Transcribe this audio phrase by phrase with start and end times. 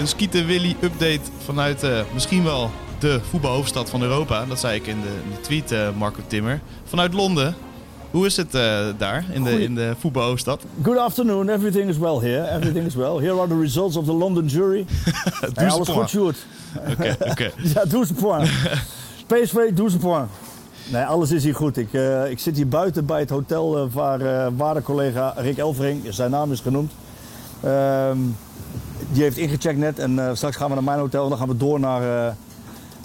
[0.00, 4.46] Een Skieten Willy update vanuit uh, misschien wel de voetbalhoofdstad van Europa.
[4.46, 6.60] Dat zei ik in de, in de tweet, uh, Marco Timmer.
[6.84, 7.54] Vanuit Londen.
[8.10, 10.64] Hoe is het uh, daar in de, in de voetbalhoofdstad?
[10.82, 12.56] Good afternoon, everything is well here.
[12.56, 13.18] Everything is well.
[13.18, 14.86] Here are the results of the London jury.
[15.54, 16.46] hey, alles goed, Sjoerd.
[16.90, 17.50] Oké, oké.
[17.74, 18.50] ja, 12 point.
[19.26, 20.28] PSV, 12 point.
[20.92, 21.76] Nee, alles is hier goed.
[21.76, 25.58] Ik, uh, ik zit hier buiten bij het hotel uh, waar uh, waarde collega Rick
[25.58, 26.92] Elvering, zijn naam is genoemd.
[27.64, 28.10] Uh,
[29.12, 31.56] die heeft ingecheckt net en straks gaan we naar mijn hotel en dan gaan we
[31.56, 32.00] door naar,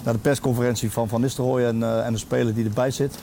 [0.02, 3.18] naar de persconferentie van Van Nistelrooy en, en de speler die erbij zit.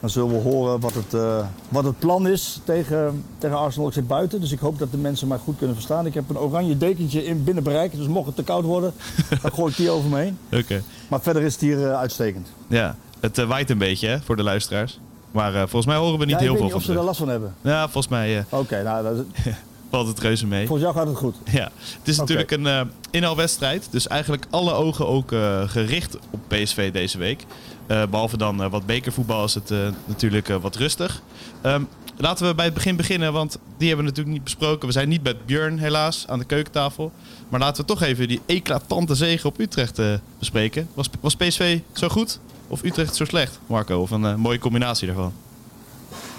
[0.00, 3.88] Dan zullen we horen wat het, wat het plan is tegen, tegen Arsenal.
[3.88, 6.06] Ik zit buiten, dus ik hoop dat de mensen mij goed kunnen verstaan.
[6.06, 8.92] Ik heb een oranje dekentje in binnen bereik, dus mocht het te koud worden,
[9.42, 10.38] dan gooi ik die over me heen.
[10.52, 10.82] Okay.
[11.08, 12.48] Maar verder is het hier uitstekend.
[12.66, 12.96] Ja.
[13.20, 15.00] Het waait een beetje hè, voor de luisteraars.
[15.30, 17.28] Maar volgens mij horen we niet ja, heel veel van of ze er last van
[17.28, 17.54] hebben.
[17.60, 19.24] Ja, volgens mij Oké, okay, nou, dat
[19.90, 20.66] valt het reuze mee.
[20.66, 21.36] Volgens jou gaat het goed.
[21.44, 22.36] Ja, het is okay.
[22.36, 23.88] natuurlijk een inhaalwedstrijd.
[23.90, 25.28] Dus eigenlijk alle ogen ook
[25.66, 27.44] gericht op PSV deze week.
[27.86, 29.72] behalve dan wat bekervoetbal is het
[30.04, 31.22] natuurlijk wat rustig.
[31.62, 34.86] Um, laten we bij het begin beginnen, want die hebben we natuurlijk niet besproken.
[34.86, 37.12] We zijn niet met Björn helaas aan de keukentafel.
[37.48, 40.00] Maar laten we toch even die eclatante zege op Utrecht
[40.38, 40.88] bespreken.
[40.94, 42.40] Was, was PSV zo goed?
[42.68, 44.00] Of Utrecht zo slecht, Marco?
[44.00, 45.32] Of een uh, mooie combinatie daarvan?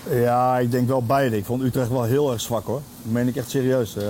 [0.10, 1.38] Ja, ik denk wel beide.
[1.38, 2.82] Ik vond Utrecht wel heel erg zwak hoor.
[3.02, 3.96] Dat meen ik echt serieus.
[3.96, 4.04] Uh,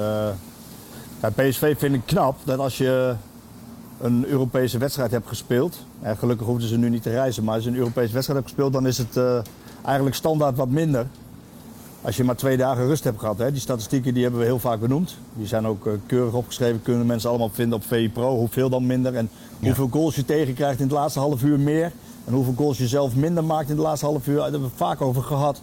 [1.21, 3.15] ja, PSV vind ik knap dat als je
[4.01, 5.85] een Europese wedstrijd hebt gespeeld.
[6.01, 8.51] En gelukkig hoefden ze nu niet te reizen, maar als je een Europese wedstrijd hebt
[8.51, 9.39] gespeeld, dan is het uh,
[9.85, 11.07] eigenlijk standaard wat minder.
[12.01, 13.37] Als je maar twee dagen rust hebt gehad.
[13.37, 13.51] Hè.
[13.51, 15.17] Die statistieken die hebben we heel vaak benoemd.
[15.33, 16.81] Die zijn ook uh, keurig opgeschreven.
[16.81, 18.37] Kunnen mensen allemaal vinden op VI Pro.
[18.37, 19.65] Hoeveel dan minder en ja.
[19.65, 21.91] hoeveel goals je tegenkrijgt in het laatste half uur meer.
[22.25, 24.35] En hoeveel goals je zelf minder maakt in het laatste half uur.
[24.35, 25.61] Daar hebben we het vaak over gehad.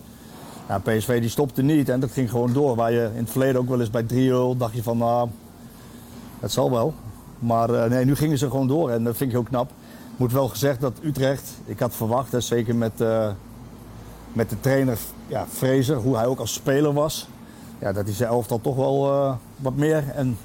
[0.68, 2.76] Ja, PSV die stopte niet en dat ging gewoon door.
[2.76, 4.04] Waar je in het verleden ook wel eens bij
[4.54, 5.28] 3-0 dacht je van, nou,
[6.40, 6.94] het zal wel.
[7.38, 9.70] Maar uh, nee, nu gingen ze gewoon door en dat vind ik heel knap.
[10.16, 13.28] Moet wel gezegd dat Utrecht, ik had verwacht, zeker met, uh,
[14.32, 17.28] met de trainer ja, Fraser, hoe hij ook als speler was.
[17.78, 20.36] Ja, dat hij zijn elftal toch wel uh, wat meer en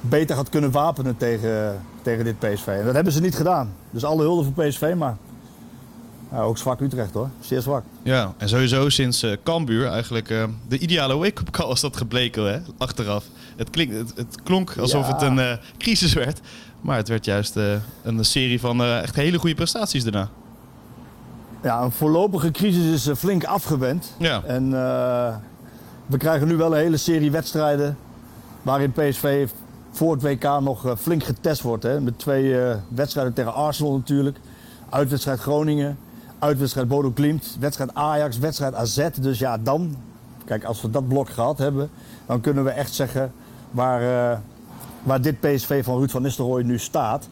[0.00, 2.66] beter had kunnen wapenen tegen, tegen dit PSV.
[2.66, 3.72] En dat hebben ze niet gedaan.
[3.90, 5.16] Dus alle hulde voor PSV, maar
[6.32, 7.28] ja, ook zwak Utrecht hoor.
[7.40, 7.82] Zeer zwak.
[8.02, 12.52] Ja, en sowieso sinds uh, Cambuur eigenlijk uh, de ideale wake-up call is dat gebleken
[12.52, 13.24] hè, achteraf.
[13.56, 15.12] Het, klink, het, het klonk alsof ja.
[15.12, 16.40] het een uh, crisis werd.
[16.80, 17.56] Maar het werd juist
[18.02, 20.28] een serie van echt hele goede prestaties daarna.
[21.62, 24.14] Ja, een voorlopige crisis is flink afgewend.
[24.18, 24.42] Ja.
[24.44, 24.70] En
[26.06, 27.98] we krijgen nu wel een hele serie wedstrijden
[28.62, 29.48] waarin PSV
[29.90, 31.82] voor het WK nog flink getest wordt.
[31.82, 32.00] Hè?
[32.00, 32.56] Met twee
[32.88, 34.38] wedstrijden tegen Arsenal natuurlijk.
[34.88, 35.98] Uitwedstrijd Groningen,
[36.40, 39.08] uitwedstrijd Bodo Klimt, wedstrijd Ajax, wedstrijd AZ.
[39.20, 39.96] Dus ja, dan,
[40.44, 41.90] kijk, als we dat blok gehad hebben,
[42.26, 43.32] dan kunnen we echt zeggen
[43.70, 44.38] waar, uh,
[45.02, 47.28] waar dit PSV van Ruud van Nistelrooy nu staat.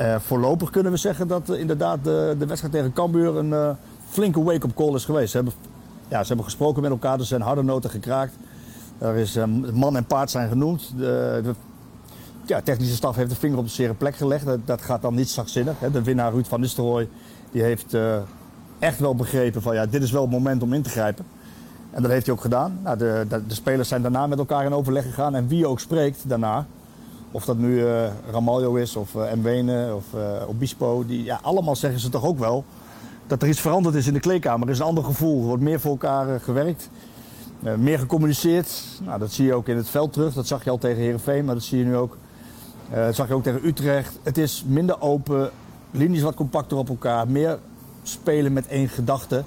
[0.00, 3.76] Uh, voorlopig kunnen we zeggen dat uh, inderdaad de, de wedstrijd tegen Cambuur een
[4.08, 5.30] flinke wake-up call is geweest.
[5.30, 5.54] Ze hebben,
[6.08, 8.32] ja, ze hebben gesproken met elkaar, er zijn harde noten gekraakt.
[8.98, 9.38] Er is
[9.72, 10.92] man en paard zijn genoemd.
[10.96, 11.54] De,
[12.46, 14.46] ja, technische staf heeft de vinger op de zere plek gelegd.
[14.64, 15.74] Dat, gaat dan niet zachtzinnig.
[15.78, 15.90] Hè.
[15.90, 17.08] De winnaar Ruud van Nistelrooy
[17.50, 17.96] die heeft
[18.80, 21.24] echt wel begrepen van ja, dit is wel het moment om in te grijpen.
[21.90, 22.78] En dat heeft hij ook gedaan.
[22.82, 25.34] Nou, de, de, de, spelers zijn daarna met elkaar in overleg gegaan.
[25.34, 26.66] En wie ook spreekt daarna,
[27.30, 30.04] of dat nu uh, is of uh, Mwene of
[30.48, 32.64] Obispo, die, ja, allemaal zeggen ze toch ook wel
[33.26, 34.66] dat er iets veranderd is in de kleedkamer.
[34.66, 36.90] Er is een ander gevoel, er wordt meer voor elkaar gewerkt.
[37.78, 38.82] meer gecommuniceerd.
[39.04, 40.34] Nou, dat zie je ook in het veld terug.
[40.34, 42.16] Dat zag je al tegen Herenveen, maar dat zie je nu ook
[42.90, 44.18] uh, dat zag je ook tegen Utrecht.
[44.22, 45.50] Het is minder open,
[45.90, 47.58] linies wat compacter op elkaar, meer
[48.02, 49.44] spelen met één gedachte.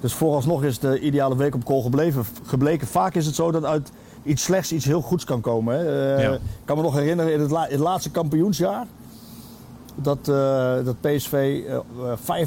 [0.00, 2.86] Dus vooralsnog is de ideale week op call gebleven, gebleken.
[2.86, 3.90] Vaak is het zo dat uit
[4.22, 5.80] iets slechts iets heel goeds kan komen.
[5.80, 6.32] Uh, ja.
[6.32, 8.86] Ik kan me nog herinneren in het, la in het laatste kampioensjaar.
[9.94, 11.62] Dat, uh, dat PSV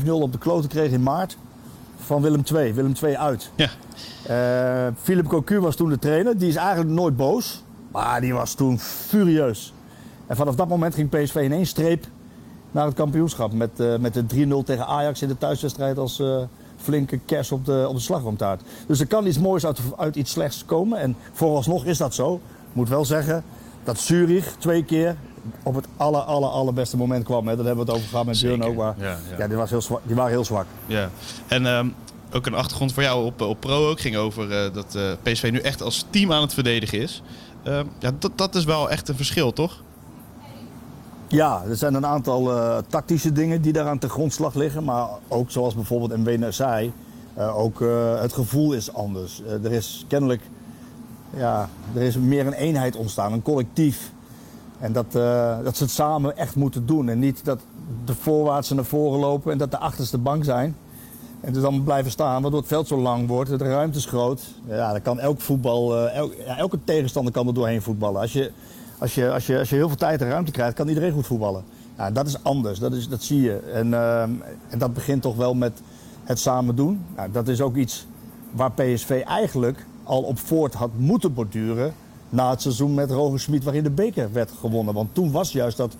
[0.06, 1.38] 5-0 op de kloten kreeg in maart
[1.97, 2.73] van Willem II.
[2.73, 3.51] Willem II uit.
[3.56, 3.69] Ja.
[5.01, 6.38] Philip Cocu was toen de trainer.
[6.38, 7.63] Die is eigenlijk nooit boos.
[7.91, 9.73] Maar die was toen furieus.
[10.27, 12.06] En vanaf dat moment ging PSV in één streep
[12.71, 13.54] naar het kampioenschap.
[13.54, 14.24] Met, uh, met de
[14.62, 16.38] 3-0 tegen Ajax in de thuiswedstrijd als uh,
[16.77, 18.62] flinke kers op de, op de slagroomtaart.
[18.88, 21.00] Dus er kan iets moois uit, uit iets slechts komen.
[21.00, 22.33] En vooralsnog is dat zo.
[22.33, 23.44] Ik moet wel zeggen
[23.83, 25.16] dat Zurich twee keer
[25.63, 27.48] op het aller, aller, allerbeste moment kwam.
[27.48, 27.56] Hè.
[27.56, 28.75] Daar hebben we het over gehad met Björn ook.
[28.75, 29.48] Maar, Ja, ja, ja.
[29.48, 30.66] die, was heel zwak, die waren heel zwak.
[30.86, 31.10] Ja,
[31.48, 31.88] en ehm,
[32.33, 35.50] ook een achtergrond voor jou op, op Pro ook ging over eh, dat eh, PSV
[35.51, 37.21] nu echt als team aan het verdedigen is.
[37.63, 39.81] Ehm, ja, dat, dat is wel echt een verschil, toch?
[41.29, 44.83] Ja, er zijn een aantal eh, tactische dingen die daar aan de grondslag liggen.
[44.83, 46.91] Maar ook zoals bijvoorbeeld MW zei,
[47.33, 49.41] eh, ook eh, het gevoel is anders.
[49.63, 50.41] Er is kennelijk
[51.35, 54.11] ja, er is meer een eenheid ontstaan, een collectief.
[54.79, 55.11] En dat,
[55.63, 57.09] dat ze het samen echt moeten doen.
[57.09, 57.59] En niet dat
[58.05, 60.75] de voorwaartse naar voren lopen en dat de achterste bank zijn.
[61.41, 64.41] En dus dan blijven staan, waardoor het veld zo lang wordt, de ruimte is groot.
[64.67, 68.21] Ja, dan kan elk voetbal, ja, elke tegenstander kan er doorheen voetballen.
[68.21, 68.51] Als je,
[68.99, 71.25] als, je, als, je, als je heel veel tijd en ruimte krijgt, kan iedereen goed
[71.27, 71.63] voetballen.
[71.97, 73.57] Ja, dat is anders, dat, is, dat zie je.
[73.73, 74.29] En, ehm,
[74.69, 75.81] en dat begint toch wel met
[76.23, 77.01] het samen doen.
[77.31, 78.07] Dat is ook iets
[78.51, 81.93] waar PSV eigenlijk al op voort had moeten borduren
[82.29, 84.93] na het seizoen met Roger Smit waarin de beker werd gewonnen.
[84.93, 85.95] Want toen was juist dat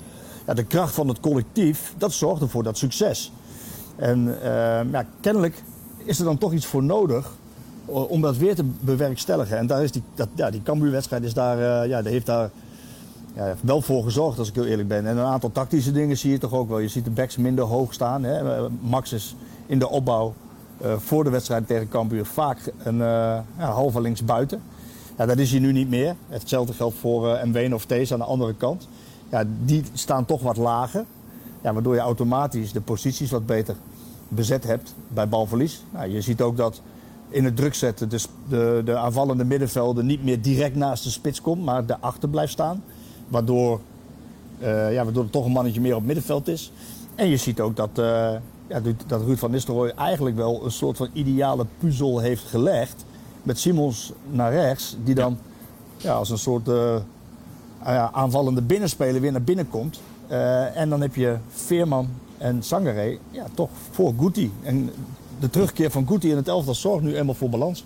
[0.48, 3.32] ja, de kracht van het collectief, dat zorgde voor dat succes.
[3.96, 5.64] En eh, ja, kennelijk
[6.04, 7.32] is er dan toch iets voor nodig
[7.86, 9.58] o- om dat weer te bewerkstelligen.
[9.58, 12.50] En daar is die, dat, ja, die Cambuur-wedstrijd is daar, eh, ja, die heeft daar
[13.36, 15.06] ja, wel voor gezorgd, als ik heel eerlijk ben.
[15.06, 16.80] En een aantal tactische dingen zie je toch ook wel.
[16.80, 18.24] Je ziet de backs minder hoog staan.
[18.24, 18.56] Hè.
[18.56, 19.36] Eh, Max is
[19.66, 20.34] in de opbouw
[20.78, 23.08] eh, voor de wedstrijd tegen Cambuur vaak een eh
[23.58, 24.62] ja, halve links buiten.
[25.18, 26.16] Ja, dat is hij nu niet meer.
[26.30, 28.88] Hetzelfde geldt voor Mwene of Thees aan de andere kant.
[29.30, 31.06] Ja, die staan toch wat lager.
[31.62, 33.76] Ja, waardoor je automatisch de posities wat beter
[34.28, 35.84] bezet hebt bij balverlies.
[35.92, 36.82] Nou, je ziet ook dat
[37.30, 41.42] in het druk zetten de, de, de aanvallende middenvelder niet meer direct naast de spits
[41.42, 42.84] komt, maar daarachter blijft staan.
[43.30, 43.80] Waardoor,
[44.60, 46.72] eh, ja, waardoor er toch een mannetje meer op middenveld is.
[47.16, 48.04] En je ziet ook dat, eh,
[48.68, 53.06] ja, dat- Ruud van Nistelrooy eigenlijk wel een soort van ideale puzzel heeft gelegd.
[53.44, 55.38] Met Simons naar rechts, die dan
[55.98, 56.96] ja, als een soort eh,
[57.84, 60.00] ja, aanvallende binnenspeler weer naar binnen komt.
[60.74, 64.52] En dan heb je Veerman en Sangaré ja, toch voor Guti.
[64.64, 64.90] En
[65.40, 67.84] de terugkeer van Guti in het elftal zorgt nu eenmaal voor balans.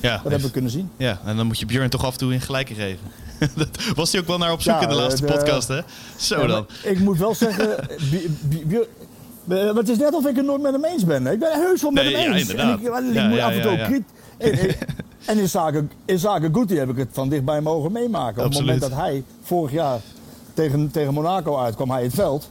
[0.00, 0.90] Ja, Dat hebben we kunnen zien.
[0.96, 3.06] ja, en dan moet je Björn toch af en toe in gelijke geven.
[3.56, 5.80] dat was hij ook wel naar op zoek Ja, in de laatste de- podcast, hè?
[6.16, 6.66] Zo dan.
[6.82, 8.78] ik moet wel zeggen, eh,
[9.46, 11.26] maar het is net of ik het nooit met hem eens ben.
[11.26, 12.40] Ik ben heus wel met Nee, hem ja, eens.
[12.40, 12.78] inderdaad.
[12.78, 13.78] En ik, wel, ik Ja, moet ja, af en toe ook
[14.38, 14.58] En,
[15.26, 18.44] en, in zaken, in zaken Guti heb ik het van dichtbij mogen meemaken.
[18.44, 19.98] Op het moment dat hij vorig jaar
[20.54, 22.50] tegen, tegen Monaco uitkwam, hij het veld.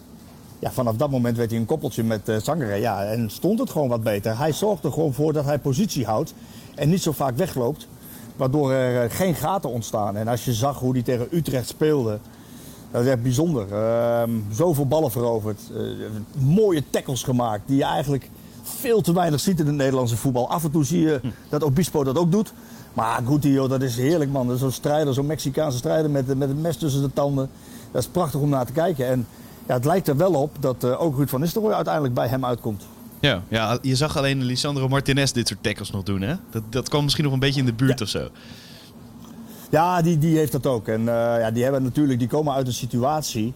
[0.60, 2.74] Ja, vanaf dat moment werd hij een koppeltje met eh Sangaré.
[2.76, 4.38] Ja, en stond het gewoon wat beter.
[4.38, 6.34] Hij zorgt er gewoon voor dat hij positie houdt
[6.76, 7.88] en niet zo vaak wegloopt.
[8.40, 10.16] Waardoor er eh, geen gaten ontstaan.
[10.16, 12.20] En als je zag hoe hij tegen Utrecht speelde,
[12.92, 13.74] dat is echt bijzonder.
[13.74, 15.60] Ehm, zoveel ballen veroverd.
[15.76, 15.82] eh,
[16.38, 17.62] mooie tackles gemaakt.
[17.66, 18.30] Die je eigenlijk
[18.64, 20.50] veel te weinig ziet in het Nederlandse voetbal.
[20.50, 22.54] Af en toe zie je dat Obispo dat ook doet.
[22.94, 24.58] Maar Guti, dat is heerlijk man.
[24.58, 27.50] Zo'n strijder, zo'n Mexicaanse strijder met, met het mes tussen de tanden.
[27.92, 29.08] Dat is prachtig om naar te kijken.
[29.08, 29.28] En
[29.68, 32.46] ja, het lijkt er wel op dat eh, ook Ruud van Nistelrooy uiteindelijk bij hem
[32.46, 32.84] uitkomt.
[33.20, 36.36] Ja, ja, je zag alleen Lisandro Martinez dit soort tackles nog doen, hè?
[36.52, 38.30] Dat, dat kwam misschien nog een beetje in de buurt of zo.
[39.70, 40.88] Ja, die, die heeft dat ook.
[40.88, 43.54] En eh, ja, die, hebben natuurlijk, die komen uit een situatie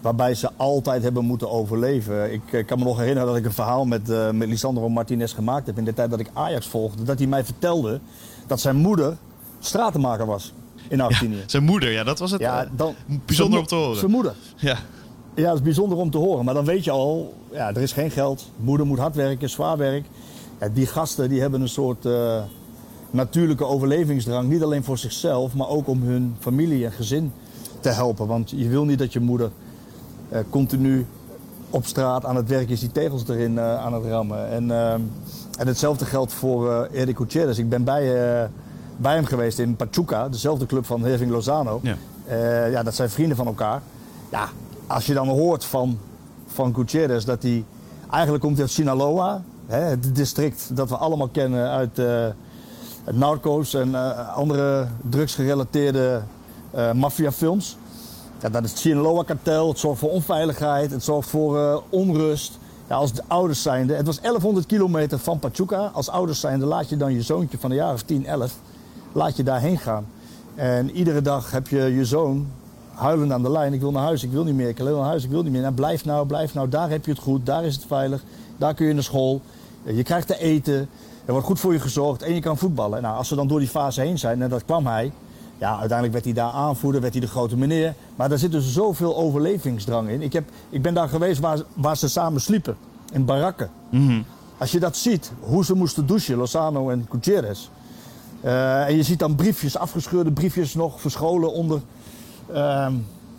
[0.00, 2.32] waarbij ze altijd hebben moeten overleven.
[2.32, 5.34] Ik eh, kan me nog herinneren dat ik een verhaal met, eh, met Lisandro Martinez
[5.34, 7.02] gemaakt heb in de tijd dat ik Ajax volgde.
[7.02, 8.00] Dat hij mij vertelde
[8.46, 9.16] dat zijn moeder
[9.60, 10.52] stratenmaker was
[10.88, 11.42] in Argentinië.
[11.46, 12.40] Zijn moeder, ja, dat was het.
[12.40, 12.94] Ja, dan,
[13.26, 13.98] bijzonder om te horen.
[13.98, 14.34] Zijn moeder.
[14.56, 14.78] ja.
[15.34, 16.44] Ja, dat is bijzonder om te horen.
[16.44, 18.50] Maar dan weet je al, ja, er is geen geld.
[18.56, 20.04] Moeder moet hard werken, zwaar werk.
[20.60, 22.42] Ja, die gasten die hebben een soort eh,
[23.10, 24.48] natuurlijke overlevingsdrang.
[24.48, 27.32] Niet alleen voor zichzelf, maar ook om hun familie en gezin
[27.80, 28.26] te helpen.
[28.26, 29.50] Want je wil niet dat je moeder
[30.28, 31.06] eh, continu
[31.70, 34.48] op straat aan het werk is, die tegels erin eh, aan het rammen.
[34.48, 34.70] En,
[35.58, 37.58] en hetzelfde geldt voor Eric Gutierrez.
[37.58, 38.02] Ik ben bij,
[38.96, 41.80] bij hem geweest in Pachuca, dezelfde club van Herving Lozano.
[41.82, 41.96] Ja.
[42.66, 43.82] Ja, dat zijn vrienden van elkaar.
[44.30, 44.48] Ja,
[44.92, 45.98] als je dan hoort van,
[46.46, 47.64] van Gutierrez dat hij
[48.10, 51.96] eigenlijk komt uit Sinaloa, hè, het district dat we allemaal kennen uit
[53.04, 56.22] het narco's en eh, andere drugsgerelateerde
[56.70, 57.76] eh maffiafilms.
[58.40, 62.58] Ja, dat is het Sinaloa-kartel, het zorgt voor onveiligheid, het zorgt voor onrust.
[62.88, 65.90] Ja, als de ouders zijnde, het was 1100 kilometer van Pachuca.
[65.92, 68.54] Als ouders zijnde laat je dan je zoontje van een jaar of 10, 11,
[69.12, 70.06] laat je daarheen gaan.
[70.54, 72.46] En iedere dag heb je je zoon
[73.02, 73.72] huilend aan de lijn.
[73.72, 75.52] Ik wil naar huis, ik wil niet meer, ik wil naar huis, ik wil niet
[75.52, 75.60] meer.
[75.60, 78.22] Nou, blijf nou, blijf nou, daar heb je het goed, daar is het veilig,
[78.56, 79.40] daar kun je naar school.
[79.82, 80.88] Je krijgt te eten,
[81.24, 83.02] er wordt goed voor je gezorgd en je kan voetballen.
[83.02, 85.12] Nou, als we dan door die fase heen zijn, en dat kwam hij,
[85.58, 87.94] ja, uiteindelijk werd hij daar aanvoerder, werd hij de grote meneer.
[88.16, 90.22] Maar daar zit dus zoveel overlevingsdrang in.
[90.22, 92.76] Ik, heb, ik ben daar geweest waar, waar ze samen sliepen,
[93.12, 93.70] in barakken.
[94.58, 97.68] Als je dat ziet, hoe ze moesten douchen, Lozano en Gutierrez.
[98.40, 101.80] Eh, en je ziet dan briefjes, afgescheurde briefjes nog verscholen onder,
[102.52, 102.94] ehm,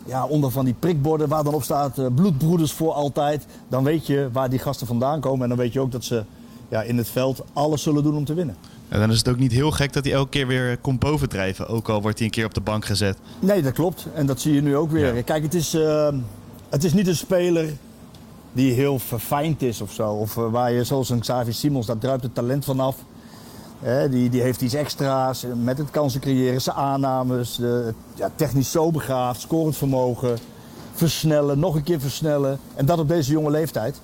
[0.06, 3.46] ja, onder van die prikborden waar dan op staat eh, bloedbroeders voor altijd.
[3.68, 5.42] Dan weet je waar die gasten vandaan komen.
[5.42, 6.24] En dan weet je ook dat ze
[6.68, 8.56] ja, in het veld alles zullen doen om te winnen.
[8.88, 11.68] En dan is het ook niet heel gek dat hij elke keer weer komt bovendrijven.
[11.68, 13.18] Ook al wordt hij een keer op de bank gezet.
[13.40, 14.06] Nee, dat klopt.
[14.14, 15.14] En dat zie je nu ook weer.
[15.14, 15.22] Ja.
[15.22, 16.08] Kijk, het is, eh,
[16.68, 17.72] het is niet een speler
[18.52, 20.12] die heel verfijnd is of zo.
[20.12, 22.96] Of eh, waar je, zoals een Xavi Simons, daar druipt het talent vanaf.
[23.84, 27.56] Die, die heeft iets extra's eh, met het kansen creëren, zijn aannames.
[27.56, 30.38] De, ja, technisch zo begaafd, scorend vermogen.
[30.94, 32.58] Versnellen, nog een keer versnellen.
[32.74, 34.00] En dat op deze jonge leeftijd.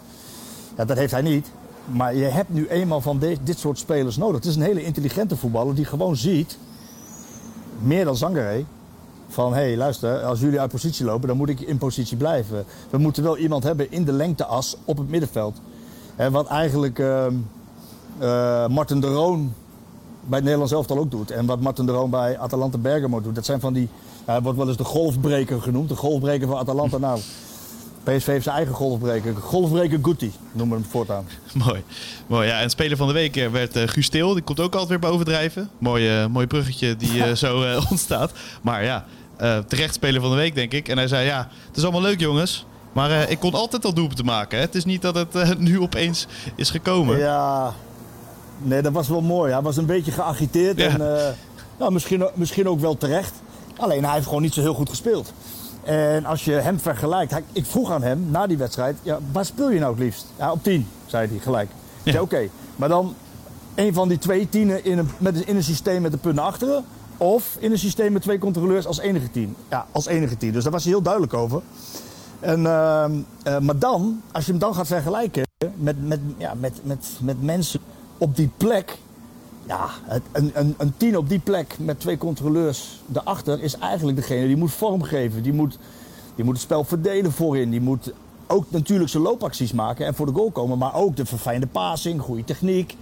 [0.77, 1.51] Ja, dat heeft hij niet.
[1.85, 4.37] Maar je hebt nu eenmaal van dit soort spelers nodig.
[4.37, 6.59] Het is een hele intelligente voetballer die gewoon ziet,
[7.79, 8.65] meer dan Zangaré,
[9.29, 12.65] van hé, hey, luister, als jullie uit positie lopen, dan moet ik in positie blijven.
[12.91, 15.61] We moeten wel iemand hebben in de lengteas op het middenveld.
[16.17, 19.53] Hè, wat eigenlijk eh, Martin de Roon
[20.21, 21.31] bij het Nederlands elftal ook doet.
[21.31, 23.35] En wat Martin de Roon bij Atalanta Bergamo doet.
[23.35, 23.89] Dat zijn van die,
[24.25, 25.89] hij wordt wel eens de golfbreker genoemd.
[25.89, 26.99] De golfbreker van Atalanta.
[26.99, 27.21] Nou,
[28.03, 29.35] PSV heeft zijn eigen golfbreker.
[29.37, 31.27] Golfbreker Guti noemen we hem voortaan.
[31.67, 31.83] Mooi.
[32.27, 32.49] Mooi.
[32.49, 34.35] Ja, en speler van de week eh, werd Guus Til.
[34.35, 35.71] Die komt ook altijd weer bovendrijven.
[35.79, 38.33] Mooi, eh, mooi bruggetje die zo ontstaat.
[38.63, 39.05] Maar ja,
[39.69, 40.89] terecht speler van de week, denk ik.
[40.89, 42.65] En hij zei, ja, het is allemaal leuk, jongens.
[42.93, 44.59] Maar ik kon altijd al doelpunten maken.
[44.59, 44.65] Hè?
[44.65, 47.19] Het is niet dat het nu opeens is gekomen.
[47.19, 47.75] Ja,
[48.63, 49.53] nee, dat was wel mooi.
[49.53, 50.89] Hij was een beetje geagiteerd Ja.
[50.89, 51.29] en eh,
[51.79, 53.33] nou, misschien, misschien ook wel terecht.
[53.77, 55.33] Alleen hij heeft gewoon niet zo heel goed gespeeld.
[55.85, 59.45] En als je hem vergelijkt, hij- ik vroeg aan hem na die wedstrijd, ja, waar
[59.45, 60.27] speel je nou het liefst?
[60.39, 61.69] Ja, op 10, zei hij gelijk.
[62.03, 63.15] Ik zei, oké, maar dan
[63.75, 66.35] een van die twee tienen in een, met, een- in een systeem met de punt
[66.35, 66.85] naar achteren.
[67.17, 69.57] Of in een systeem met twee controleurs als enige tien.
[69.71, 70.53] Ja, als enige tien.
[70.53, 71.63] Dus daar was hij heel duidelijk over.
[72.41, 73.13] En, ehm,
[73.43, 75.43] eh, maar dan, als je hem dan gaat vergelijken
[75.77, 77.81] met, met, ja, met, met, met mensen
[78.21, 78.99] op die plek.
[79.67, 84.17] Ja, het- een, een, een tien op die plek met twee controleurs daarachter is eigenlijk
[84.19, 85.43] degene die moet vormgeven.
[85.43, 85.79] Die moet,
[86.35, 87.71] die moet het spel verdelen voorin.
[87.71, 88.13] Die moet
[88.47, 90.79] ook natuurlijk zijn loopacties maken en voor de goal komen.
[90.79, 92.97] Maar ook de verfijnde passing, goede techniek.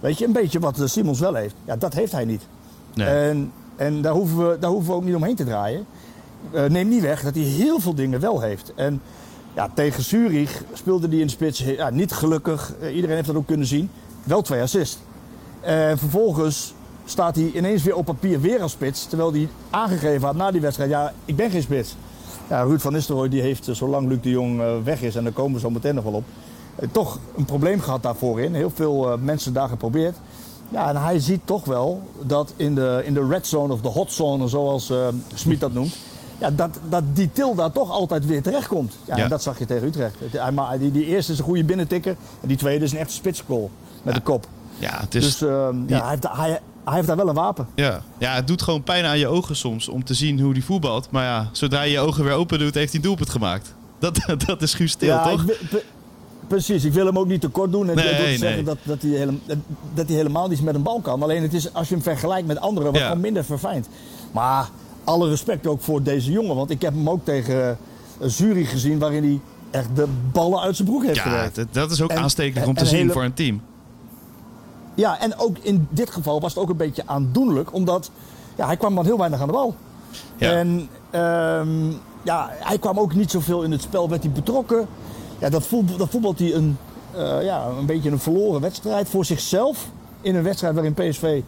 [0.00, 1.54] Weet je, een beetje wat eh, Simons wel heeft.
[1.64, 2.42] Ja, dat heeft hij niet.
[2.94, 3.06] Nee.
[3.08, 5.86] En, en daar, hoeven we, daar hoeven we ook niet omheen te draaien.
[6.52, 8.72] Eh, neem niet weg dat hij heel veel dingen wel heeft.
[8.74, 9.00] En
[9.54, 12.74] ja, tegen Zurich speelde hij in de spits ja, niet gelukkig.
[12.80, 13.90] Eh, iedereen heeft dat ook kunnen zien.
[14.24, 14.98] Wel twee assists.
[15.60, 19.06] En vervolgens staat hij ineens weer op papier weer als spits.
[19.06, 21.96] Terwijl hij aangegeven had na die wedstrijd, ja, ik ben geen spits.
[22.48, 25.24] Ja, Ruud van Nistelrooy die heeft, eh, zolang Luc de Jong eh, weg is, en
[25.24, 26.24] daar komen we zo meteen nog wel op,
[26.74, 28.54] eh, toch een probleem gehad daarvoor in.
[28.54, 30.16] Heel veel mensen daar geprobeerd.
[30.68, 33.88] Ja, en hij ziet toch wel dat in de, in de red zone of de
[33.88, 35.96] hot zone, zoals eh Smit dat noemt,
[36.38, 38.94] ja, dat, dat die til daar toch altijd weer terechtkomt.
[39.06, 39.22] Ja, Ja.
[39.22, 40.16] En dat zag je tegen Utrecht.
[40.78, 43.70] Die, die eerste is een goede binnentikker en die tweede is een echte spitsgoal
[44.04, 44.46] met de kop.
[44.78, 45.24] Ja, het is...
[45.24, 47.66] Dus ehm, die- hij, heeft, hij, hij heeft daar wel een wapen.
[47.74, 48.02] Ja.
[48.18, 51.10] ja, het doet gewoon pijn aan je ogen soms om te zien hoe die voetbalt.
[51.10, 53.74] Maar ja, zodra je je ogen weer open doet, heeft hij een doelpunt gemaakt.
[53.98, 55.44] Dat, dat is Guus Til, ja, toch?
[56.48, 56.84] precies.
[56.84, 57.88] Ik wil hem ook niet tekort doen.
[57.88, 58.36] En Nee, door te nee.
[58.38, 59.40] zeggen dat, dat, hij helemaal,
[59.94, 61.22] dat hij helemaal niet met een bal kan.
[61.22, 63.06] Alleen het is, als je hem vergelijkt met anderen, wat Ja.
[63.06, 63.88] gewoon minder verfijnd.
[64.32, 64.68] Maar
[65.04, 66.56] alle respect ook voor deze jongen.
[66.56, 67.78] Want ik heb hem ook tegen
[68.20, 69.40] uh, Zurich gezien, waarin hij
[69.80, 71.54] echt de ballen uit zijn broek heeft Ja, gewerkt.
[71.54, 73.60] dat, dat is ook En- aanstekelijk om te en zien hele- voor een team.
[74.94, 78.10] Ja, en ook in dit geval was het ook een beetje aandoenlijk, omdat
[78.56, 79.74] ja, hij kwam dan heel weinig aan de bal.
[80.36, 80.50] Ja.
[80.50, 81.90] En ehm,
[82.22, 84.86] ja, hij kwam ook niet zoveel in het spel, werd hij betrokken.
[85.38, 86.78] Ja, dat, voetbal, dat voetbalt hij een,
[87.14, 89.88] eh, ja, een beetje een verloren wedstrijd voor zichzelf.
[90.20, 91.42] In een wedstrijd waarin PSV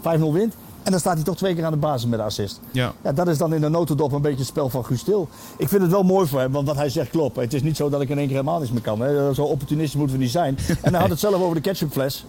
[0.00, 0.54] 5-0 wint.
[0.82, 2.60] En dan staat hij toch twee keer aan de basis met de assist.
[2.70, 2.92] Ja.
[3.02, 5.28] Ja, dat is dan in de notendop een beetje het spel van Guus Til.
[5.56, 7.36] Ik vind het wel mooi voor hem, want wat hij zegt klopt.
[7.36, 9.00] Het is niet zo dat ik in één keer helemaal niets meer kan.
[9.00, 9.34] Hè.
[9.34, 10.58] Zo opportunistisch moeten we niet zijn.
[10.82, 12.24] En hij had het zelf over de ketchupfles.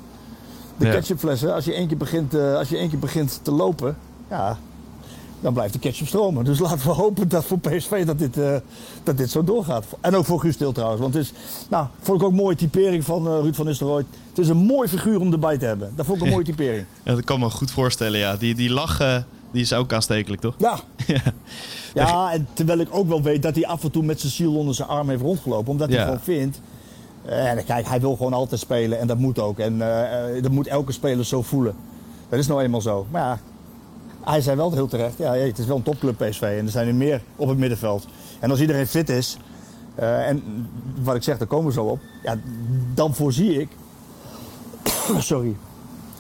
[0.78, 0.92] De Ja.
[0.92, 3.98] ketchupflessen, als je één keer begint, eh, als je één keer begint te lopen,
[4.30, 4.58] ja,
[5.40, 6.46] dan blijft de ketchup stromen.
[6.46, 8.56] Dus laten we hopen dat voor PSV dat dit, eh,
[9.04, 9.86] dat dit zo doorgaat.
[10.02, 11.02] En ook voor Guus Til trouwens.
[11.02, 11.32] Want het is,
[11.70, 14.06] nou, vond ik ook een mooie typering van eh, Ruud van Nistelrooy.
[14.30, 15.92] Het is een mooi figuur om erbij te hebben.
[15.96, 16.86] Dat vond ik een mooie typering.
[17.04, 18.36] Ja, dat kan me goed voorstellen, ja.
[18.36, 19.18] Die, die lach, eh,
[19.52, 20.56] die is ook aanstekelijk, toch?
[20.58, 21.22] Ja, Ja.
[21.94, 24.56] Ja, en terwijl ik ook wel weet dat hij af en toe met zijn ziel
[24.56, 25.72] onder zijn arm heeft rondgelopen.
[25.72, 26.60] Omdat hij gewoon vindt.
[27.26, 29.60] Eh, En kijk, hij wil gewoon altijd spelen en dat moet ook.
[29.60, 31.76] En eh, eh, dat moet elke speler zo voelen.
[32.30, 33.08] Dat is nou eenmaal zo.
[33.12, 33.40] Maar ja,
[34.24, 35.18] hij zei wel heel terecht.
[35.18, 38.08] Ja, het is wel een topclub PSV en er zijn er meer op het middenveld.
[38.40, 39.38] En als iedereen fit is,
[39.96, 40.68] en
[41.04, 42.00] wat ik zeg, daar komen we zo op.
[42.24, 42.38] Ja,
[42.94, 43.70] dan voorzie ik.
[45.18, 45.56] sorry.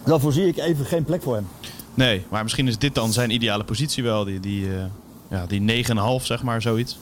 [0.03, 1.47] Dan voorzie ik even geen plek voor hem.
[1.93, 4.23] Nee, maar misschien is dit dan zijn ideale positie wel.
[4.23, 4.67] Die, die,
[5.27, 5.85] ja, die
[6.19, 6.97] 9,5 zeg maar, zoiets.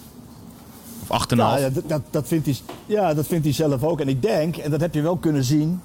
[1.07, 1.36] Of 8,5.
[1.38, 2.55] Ja, ja, dat, dat, vindt hij,
[2.86, 4.00] ja, dat vindt hij zelf ook.
[4.00, 5.81] En ik denk, en dat heb je wel kunnen zien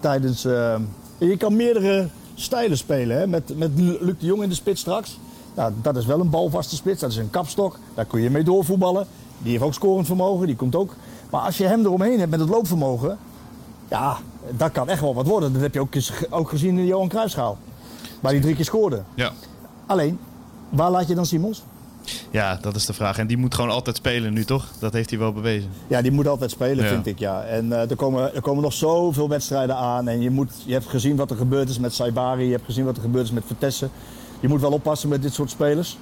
[0.00, 0.44] tijdens.
[0.44, 0.76] eh,
[1.18, 3.18] je kan meerdere stijlen spelen.
[3.18, 3.26] Hè?
[3.26, 5.18] Met, met Luc de Jong in de spits straks.
[5.54, 7.78] Nou, dat is wel een balvaste spits, dat is een kapstok.
[7.94, 9.06] Daar kun je mee doorvoetballen.
[9.38, 10.94] Die heeft ook scorend vermogen, die komt ook.
[11.30, 13.18] Maar als je hem eromheen hebt met het loopvermogen,
[13.88, 14.16] ja,
[14.56, 15.52] dat kan echt wel wat worden.
[15.52, 15.94] Dat heb je ook,
[16.30, 17.58] ook gezien in de Johan Cruijffschaal.
[18.20, 19.02] Waar hij drie keer scoorde.
[19.14, 19.32] Ja.
[19.86, 20.18] Alleen,
[20.68, 21.62] waar laat je dan Simons?
[22.30, 23.18] Ja, dat is de vraag.
[23.18, 24.66] En die moet gewoon altijd spelen nu, toch?
[24.78, 25.70] Dat heeft hij wel bewezen.
[25.86, 26.90] Ja, die moet altijd spelen, Ja.
[26.90, 27.18] vind ik.
[27.18, 27.42] Ja.
[27.42, 30.08] En eh, er, komen, er komen nog zoveel wedstrijden aan.
[30.08, 32.44] En je, moet, je hebt gezien wat er gebeurd is met Saibari.
[32.44, 33.88] Je hebt gezien wat er gebeurd is met Vertesse.
[34.40, 35.98] Je moet wel oppassen met dit soort spelers.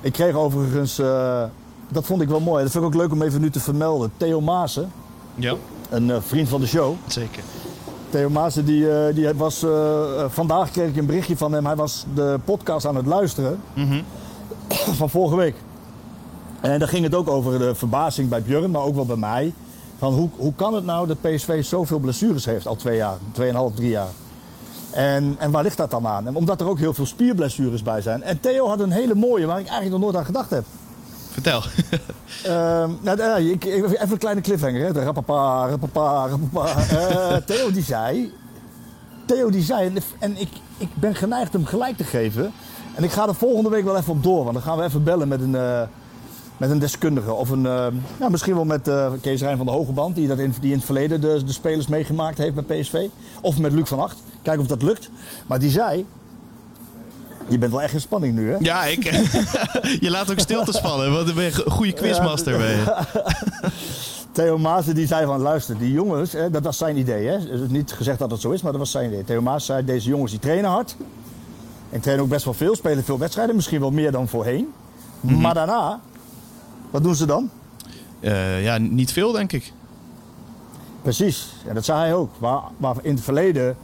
[0.00, 1.42] Ik kreeg overigens, eh,
[1.88, 2.62] dat vond ik wel mooi.
[2.62, 4.12] Dat vind ik ook leuk om even nu te vermelden.
[4.16, 4.92] Theo Maassen,
[5.34, 5.54] Ja,
[5.90, 6.94] een eh, vriend van de show.
[7.06, 7.42] zeker.
[8.10, 9.64] Theo Maassen, die, die was,
[10.28, 11.66] vandaag kreeg ik een berichtje van hem.
[11.66, 13.60] Hij was de podcast aan het luisteren
[15.00, 15.54] van vorige week.
[16.60, 19.52] En daar ging het ook over de verbazing bij Björn, maar ook wel bij mij.
[19.98, 23.74] Van hoe, hoe kan het nou dat PSV zoveel blessures heeft al twee jaar, tweeënhalf,
[23.74, 24.08] drie jaar?
[24.90, 26.26] En, en waar ligt dat dan aan?
[26.26, 28.22] En omdat er ook heel veel spierblessures bij zijn.
[28.22, 30.64] En Theo had een hele mooie waar ik eigenlijk nog nooit aan gedacht heb.
[31.30, 31.62] Vertel.
[32.44, 34.84] Ehm, nou, ik, even een kleine cliffhanger.
[34.84, 34.92] Hè.
[34.92, 36.76] De Rapapa, rapapa, rapapa.
[36.88, 38.32] Eh, Theo die zei...
[39.26, 39.86] Theo die zei...
[39.86, 40.48] en- En ik,
[40.78, 42.52] ik ben geneigd hem gelijk te geven.
[42.94, 44.42] En ik ga er volgende week wel even op door.
[44.42, 45.82] Want dan gaan we even bellen met een, eh,
[46.56, 47.32] met een deskundige.
[47.32, 47.86] Of een, eh,
[48.20, 50.14] ja, misschien wel met eh, Kees Rijn van de Hogeband.
[50.14, 53.06] Die, dat in, die in het verleden de, de spelers meegemaakt heeft bij PSV.
[53.40, 54.16] Of met Luc van Acht.
[54.42, 55.10] Kijken of dat lukt.
[55.46, 56.06] Maar die zei...
[57.48, 58.56] Je bent wel echt in spanning nu, hè?
[58.60, 59.04] Ja, ik.
[60.04, 62.58] je laat ook stilte spannen, want dan ben je een goede quizmaster.
[62.58, 63.04] Ben je.
[64.32, 67.26] Theo Maassen die zei van, luister, die jongens, hè, dat was zijn idee.
[67.26, 67.38] Hè?
[67.68, 69.24] Niet gezegd dat het zo is, maar dat was zijn idee.
[69.24, 70.96] Theo Maassen zei, deze jongens die trainen hard.
[71.94, 73.54] En trainen ook best wel veel, spelen veel wedstrijden.
[73.54, 74.72] Misschien wel meer dan voorheen.
[75.20, 76.00] Maar daarna,
[76.90, 77.50] wat doen ze dan?
[78.20, 79.72] Eh, ja, niet veel, denk ik.
[81.02, 82.30] Precies, en dat zei hij ook.
[82.38, 83.76] Waar, waar in het verleden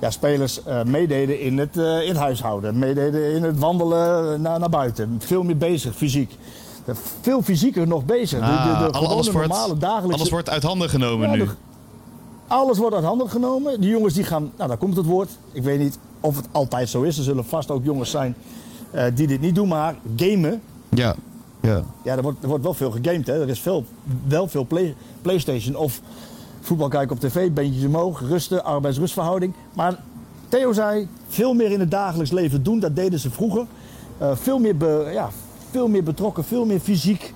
[0.00, 2.78] ja, spelers eh, meededen in het, eh, in het huishouden.
[2.78, 5.16] Meededen in het wandelen naar, naar buiten.
[5.18, 6.36] Veel meer bezig, fysiek.
[7.20, 8.38] Veel fysieker nog bezig.
[8.40, 10.18] De- de, de, Ah, alles, wordt, normale, dagelijkse...
[10.18, 11.44] alles wordt uit handen genomen Ja, nu.
[11.44, 11.50] de-
[12.46, 13.80] Alles wordt uit handen genomen.
[13.80, 15.30] Die jongens die gaan, nou daar komt het woord.
[15.52, 17.18] Ik weet niet of het altijd zo is.
[17.18, 18.34] Er zullen vast ook jongens zijn
[18.90, 20.60] eh, die dit niet doen, maar gamen.
[20.88, 21.14] Ja.
[21.60, 21.82] ja.
[22.04, 23.26] Ja, er wordt, er wordt wel veel gegamed.
[23.26, 23.40] Hè.
[23.40, 23.84] Er is veel,
[24.28, 26.00] wel veel play, PlayStation of
[26.60, 29.52] voetbal kijken op tv, beentjes omhoog, rusten, arbeids-rustverhouding.
[29.72, 29.96] Maar
[30.48, 32.80] Theo zei, veel meer in het dagelijks leven doen.
[32.80, 33.66] Dat deden ze vroeger.
[34.18, 35.30] Eh, veel, meer be- ja,
[35.70, 37.34] veel meer betrokken, veel meer fysiek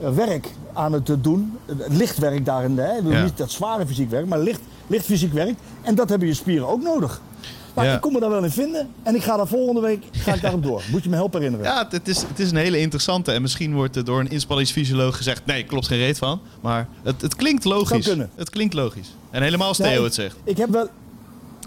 [0.00, 1.52] eh, werk aan het doen.
[1.66, 2.78] Eh, Licht werk daarin.
[2.78, 2.92] Hè.
[2.92, 3.22] Ja.
[3.24, 5.54] Niet dat zware fysiek werk, maar licht, licht fysiek werk.
[5.82, 7.20] En dat hebben je spieren ook nodig.
[7.74, 7.94] Maar Ja.
[7.94, 8.88] ik kom me daar wel in vinden.
[9.02, 10.82] En ik ga daar volgende week ga ik daarop door.
[10.90, 11.72] Moet je me helpen herinneren.
[11.72, 13.32] Ja, het is, het is een hele interessante.
[13.32, 15.46] En misschien wordt er door een inspanningsfysioloog gezegd...
[15.46, 16.40] nee, klopt geen reet van.
[16.60, 18.06] Maar het, het klinkt logisch.
[18.06, 18.30] Kunnen.
[18.34, 19.14] Het klinkt logisch.
[19.30, 20.36] En helemaal als Theo het zegt.
[20.44, 20.88] Ik heb wel.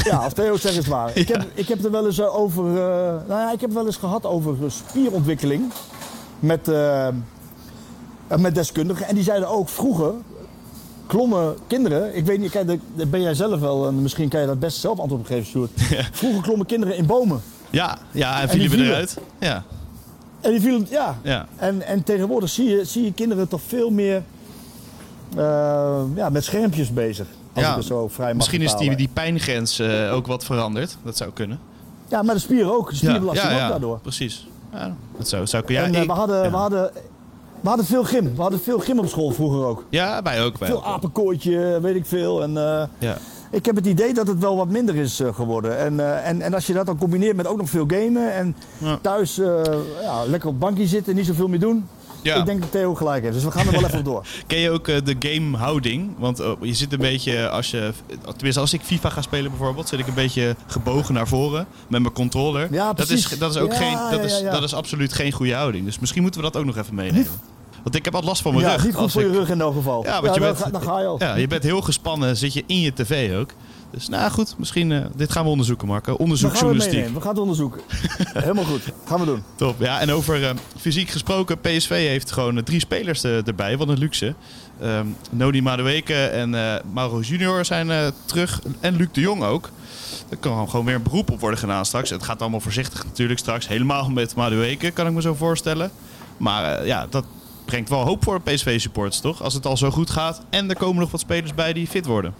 [0.04, 1.12] Ja, als Theo het zegt is het waar.
[1.18, 2.66] Ik, heb, ik heb er wel eens eh, over.
[2.68, 2.76] eh,
[3.28, 5.72] nou ja, ik heb wel eens gehad over spierontwikkeling.
[6.40, 7.08] Met, eh,
[8.38, 9.08] met deskundigen.
[9.08, 10.14] En die zeiden ook vroeger.
[11.08, 14.48] Klommen kinderen, ik weet niet, kijk, dat- ben jij zelf wel, en misschien kan je
[14.48, 15.72] dat best zelf antwoord op geven, Sjoerd.
[16.12, 17.42] Vroeger klommen kinderen in bomen.
[17.70, 19.18] Ja, ja en vielen we eruit.
[19.40, 19.64] Ja,
[20.42, 21.18] En die vielen, ja.
[21.22, 21.48] ja.
[21.56, 24.24] En, en tegenwoordig zie je, zie je kinderen toch veel meer
[25.38, 27.28] eh, ja, met schermpjes bezig.
[27.54, 30.46] Als Ja, ik het zo vrij mag Misschien is die, die pijngrens eh, ook wat
[30.46, 30.98] veranderd.
[31.04, 31.60] Dat zou kunnen.
[32.08, 32.90] Ja, maar de spieren ook.
[32.90, 34.00] De spierbelasting ook daardoor.
[34.00, 34.48] precies.
[34.74, 35.84] Ja, dat zou, zou kunnen.
[35.84, 36.50] Ja, en eh, we, hadden, ja.
[36.50, 36.92] we, hadden,
[37.66, 38.36] we hadden veel gym.
[38.36, 39.86] We hadden veel gym op school vroeger ook.
[39.90, 40.58] Ja, wij ook.
[40.58, 40.84] Wij Veel ook.
[40.86, 42.42] apenkooitje, weet ik veel.
[42.44, 43.18] En, eh, Ja.
[43.52, 45.78] ik heb het idee dat het wel wat minder is eh, geworden.
[45.78, 48.56] En, eh, en, en als je dat dan combineert met ook nog veel gamen en
[48.78, 48.98] Ja.
[49.02, 49.36] thuis
[50.02, 51.86] ja, lekker op bankje zitten, niet zoveel meer doen.
[52.22, 52.36] Ja.
[52.36, 53.34] Ik denk dat Theo gelijk heeft.
[53.34, 54.26] Dus we gaan er wel even door.
[54.48, 56.12] Ken je ook eh, de gamehouding?
[56.18, 57.92] Want je zit een beetje, als je,
[58.36, 62.02] tenminste als ik FIFA ga spelen bijvoorbeeld, zit ik een beetje gebogen naar voren met
[62.02, 62.68] mijn controller.
[62.72, 65.32] Ja, dat, is, dat is ook Ja, geen, dat, ja, is, dat is absoluut geen
[65.32, 65.86] goede houding.
[65.86, 67.28] Dus misschien moeten we dat ook nog even meenemen.
[67.86, 68.84] Want ik heb al last van mijn Ja, rug.
[68.84, 70.04] niet goed als voor je ik- rug in elk geval.
[70.04, 71.16] Ja, want je dan, bent- ga, dan ga je al.
[71.20, 73.50] Ja, je bent heel gespannen, zit je in je tv ook.
[73.92, 76.12] Dus nou goed, misschien, eh, dit gaan we onderzoeken Marco.
[76.12, 76.78] we Onderzoek gaan.
[76.78, 77.82] We gaan het onderzoeken.
[78.34, 78.82] Helemaal goed.
[79.06, 79.44] Gaan we doen.
[79.56, 79.76] Top.
[79.80, 83.78] Ja, en over eh, fysiek gesproken, PSV heeft gewoon eh, drie spelers erbij.
[83.78, 84.34] Wat een luxe.
[84.82, 86.50] Ehm Nodi Madueke en
[86.94, 88.62] Mauro Junior zijn terug.
[88.80, 89.70] En Luc de Jong ook.
[90.30, 92.10] Er kan gewoon weer een beroep op worden gedaan straks.
[92.10, 93.68] Het gaat allemaal voorzichtig natuurlijk straks.
[93.68, 95.92] Helemaal met Madueke, kan ik me zo voorstellen.
[96.38, 97.26] Maar ja, dat
[97.66, 99.44] brengt wel hoop voor PSV-supporters, toch?
[99.44, 100.42] Als het al zo goed gaat.
[100.50, 102.34] En er komen nog wat spelers bij die fit worden.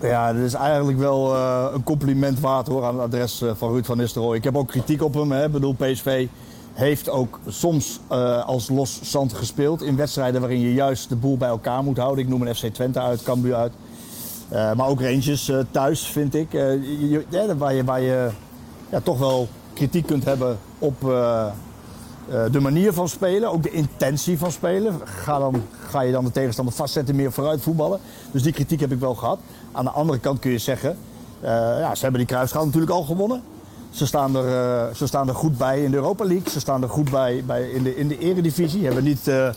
[0.00, 3.72] Ja, dat is eigenlijk wel eh, een compliment waard hoor, aan het adres eh, van
[3.72, 4.36] Ruud van Nistelrooy.
[4.36, 5.32] Ik heb ook kritiek op hem.
[5.32, 5.44] Hè.
[5.44, 6.26] Ik bedoel, PSV
[6.72, 11.36] heeft ook soms eh, als los zand gespeeld in wedstrijden waarin je juist de boel
[11.36, 12.24] bij elkaar moet houden.
[12.24, 13.72] Ik noem een FC Twente uit, Cambuur uit.
[14.50, 16.48] Maar ook Rangers thuis, vind ik.
[17.58, 18.30] Waar je, waar je
[18.90, 21.02] ja, toch wel kritiek kunt hebben op
[22.50, 25.00] de manier van spelen, ook de intentie van spelen.
[25.04, 28.00] Ga, dan, ga je dan de tegenstander vastzetten, meer vooruit voetballen.
[28.30, 29.38] Dus die kritiek heb ik wel gehad.
[29.72, 30.96] Aan de andere kant kun je zeggen,
[31.40, 33.42] eh, ja, ze hebben die kruisschaal natuurlijk al gewonnen.
[33.90, 36.50] Ze staan, er, eh, ze staan er goed bij in de Europa League.
[36.50, 38.84] Ze staan er goed bij, bij in, de, in de Eredivisie.
[38.84, 39.48] Hebben niet eh,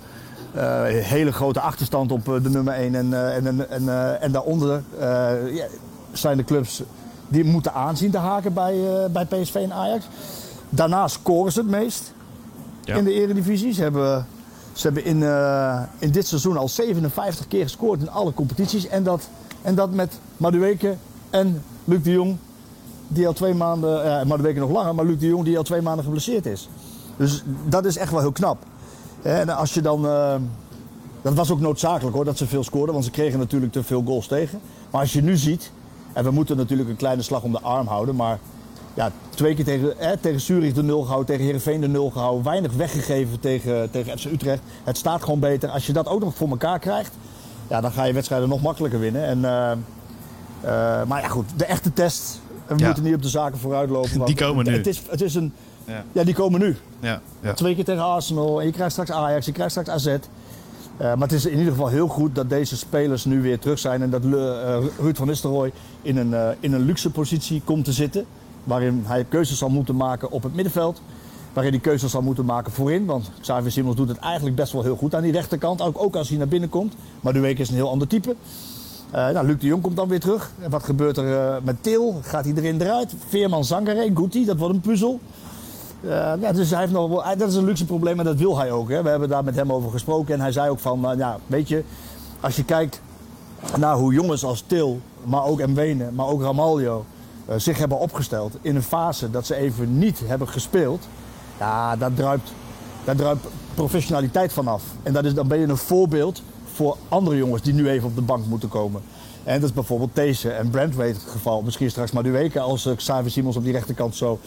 [0.57, 2.95] eh, hele grote achterstand op eh, de nummer 1.
[2.95, 5.31] En, eh, en, en, en, eh, daaronder eh,
[6.11, 6.83] zijn de clubs
[7.27, 10.07] die moeten aanzien te haken bij, eh, bij PSV en Ajax.
[10.69, 12.13] Daarna scoren ze het meest
[12.95, 13.73] In de Eredivisie.
[13.73, 14.25] Ze hebben,
[14.73, 18.87] ze hebben in, eh, in dit seizoen al 57 keer gescoord in alle competities.
[18.87, 19.29] En dat,
[19.61, 20.95] en dat met Madueke
[21.29, 22.37] en Luc de Jong,
[23.07, 25.81] die al twee maanden, ja, Madueke nog langer, maar Luc de Jong die al twee
[25.81, 26.69] maanden geblesseerd is.
[27.17, 28.57] Dus dat is echt wel heel knap.
[29.21, 30.35] En als je dan, eh,
[31.21, 34.03] dat was ook noodzakelijk hoor, dat ze veel scoorden, want ze kregen natuurlijk te veel
[34.05, 34.59] goals tegen.
[34.91, 35.71] Maar als je nu ziet,
[36.13, 38.39] en we moeten natuurlijk een kleine slag om de arm houden, maar
[38.97, 42.43] ja, twee keer tegen, eh, tegen Zurich de nul gehouden, tegen Heerenveen de nul gehouden.
[42.43, 44.61] Weinig weggegeven tegen, tegen FC Utrecht.
[44.83, 45.69] Het staat gewoon beter.
[45.69, 47.13] Als je dat ook nog voor elkaar krijgt,
[47.69, 49.25] ja, dan ga je wedstrijden nog makkelijker winnen.
[49.25, 49.77] En, eh, eh,
[51.07, 52.41] maar ja, goed, de echte test.
[52.67, 52.85] We Ja.
[52.85, 54.13] moeten niet op de zaken vooruitlopen.
[54.17, 54.77] want Die komen het, nu.
[54.77, 55.53] Het is, het is een,
[55.85, 56.03] Ja.
[56.11, 56.75] ja, die komen nu.
[56.99, 57.53] Ja, ja.
[57.53, 60.05] Twee keer tegen Arsenal en je krijgt straks Ajax, je krijgt straks AZ.
[60.07, 60.17] Eh,
[60.97, 64.01] maar het is in ieder geval heel goed dat deze spelers nu weer terug zijn
[64.01, 68.25] en dat Le- Ruud van Nistelrooy in een, in een luxe positie komt te zitten.
[68.67, 71.01] Waarin hij keuzes zal moeten maken op het middenveld.
[71.53, 73.05] Waarin hij keuzes zal moeten maken voorin.
[73.05, 75.81] Want Xavier Simons doet het eigenlijk best wel heel goed aan die rechterkant.
[75.81, 76.93] Ook, ook als hij naar binnen komt.
[77.21, 78.35] Maar de week is een heel ander type.
[79.11, 80.51] Eh, nou, Luc de Jong komt dan weer terug.
[80.61, 82.19] En wat gebeurt er eh, met Til?
[82.21, 83.13] Gaat hij erin eruit?
[83.27, 85.19] Veerman Zangaré, Guti, dat wordt een puzzel.
[86.01, 88.89] Eh, dus hij heeft nog dat is een luxe probleem en dat wil hij ook.
[88.89, 89.03] Hè.
[89.03, 91.83] We hebben daar met hem over gesproken en hij zei ook van, ja, weet je,
[92.39, 93.01] als je kijkt
[93.77, 97.05] naar hoe jongens als Til, maar ook Mwene, maar ook Ramaljo
[97.55, 101.07] zich hebben opgesteld in een fase dat ze even niet hebben gespeeld,
[101.59, 102.53] ja, daar druipt,
[103.03, 104.83] daar druipt professionaliteit vanaf.
[105.03, 106.41] En dat is, dan ben je een voorbeeld
[106.73, 109.01] voor andere jongens die nu even op de bank moeten komen.
[109.43, 111.61] En dat is bijvoorbeeld deze en Brandweight het geval.
[111.61, 114.39] Misschien straks maar Duweke als uh, Xavier Simons op die rechterkant zo.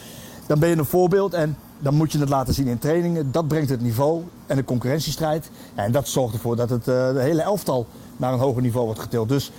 [0.47, 3.31] Dan ben je een voorbeeld en dan moet je het laten zien in trainingen.
[3.31, 5.49] Dat brengt het niveau en de concurrentiestrijd.
[5.75, 7.85] En dat zorgt ervoor dat het uh, de hele elftal
[8.17, 9.29] naar een hoger niveau wordt getild.
[9.29, 9.51] Dus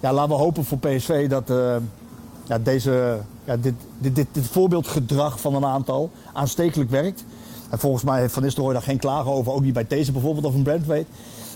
[0.00, 1.50] ja, laten we hopen voor PSV dat
[2.46, 7.24] ja, deze, ja, dit, dit, dit, dit, voorbeeldgedrag van een aantal aanstekelijk werkt.
[7.70, 9.52] En volgens mij heeft Van Nistelrooy daar geen klagen over.
[9.52, 11.08] Ook niet bij deze bijvoorbeeld of een Brandweight.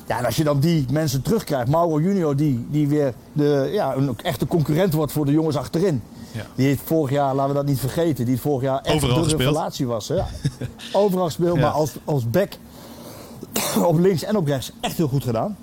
[0.06, 3.94] Ja, en als je dan die mensen terugkrijgt, Mauro Junior, die, die weer de, ja,
[3.94, 6.02] een echte concurrent wordt voor de jongens achterin.
[6.32, 6.46] Ja.
[6.54, 9.36] Die heeft vorig jaar, laten we dat niet vergeten, die vorig jaar echt Overal de
[9.36, 10.08] revelatie was.
[10.08, 10.16] Hè?
[10.92, 11.60] Overal gespeeld, ja.
[11.60, 12.52] maar als, als back
[13.90, 15.56] op links en op rechts echt heel goed gedaan.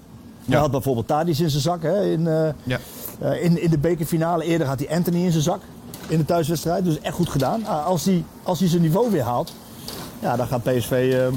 [0.46, 2.80] Hij had bijvoorbeeld Tadis in zijn zak hè, in, uh, ja.
[3.22, 4.44] Uh, in, in de bekerfinale.
[4.44, 5.62] Eerder had hij Anthony in zijn zak
[6.08, 6.84] in de thuiswedstrijd.
[6.84, 7.62] Dus echt goed gedaan.
[7.62, 9.54] Uh, als, hij, als hij zijn niveau weer haalt,
[10.20, 11.28] ja, dan gaat PSV uh,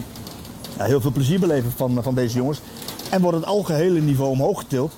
[0.77, 2.61] ja, heel veel plezier beleven van, van deze jongens.
[3.11, 4.93] En wordt het algehele niveau omhoog getild.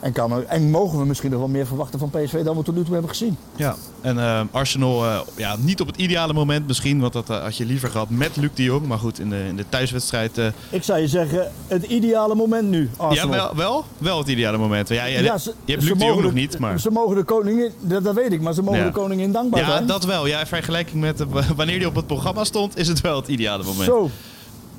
[0.00, 2.62] En, kan er, en mogen we misschien nog wel meer verwachten van PSV dan we
[2.62, 3.36] tot nu toe hebben gezien.
[3.56, 7.00] Ja, en uh, Arsenal uh, ja, niet op het ideale moment misschien.
[7.00, 8.86] Want dat uh, had je liever gehad met Luc de Jong.
[8.86, 10.40] Maar goed, in de, in de thuiswedstrijd...
[10.70, 13.34] Ik zou je zeggen, het ideale moment nu, Arsenal.
[13.34, 14.88] Ja, wel, wel, wel het ideale moment.
[14.88, 16.80] Ja, je, ja, ze, je hebt Luc de Jong nog niet, maar...
[16.80, 18.86] Ze mogen de koningin, dat, dat weet ik, maar ze mogen ja.
[18.86, 19.80] de koningin dankbaar zijn.
[19.80, 20.26] Ja, dat wel.
[20.26, 21.24] Ja, in vergelijking met
[21.56, 23.84] wanneer hij op het programma stond, is het wel het ideale moment.
[23.84, 24.10] Zo.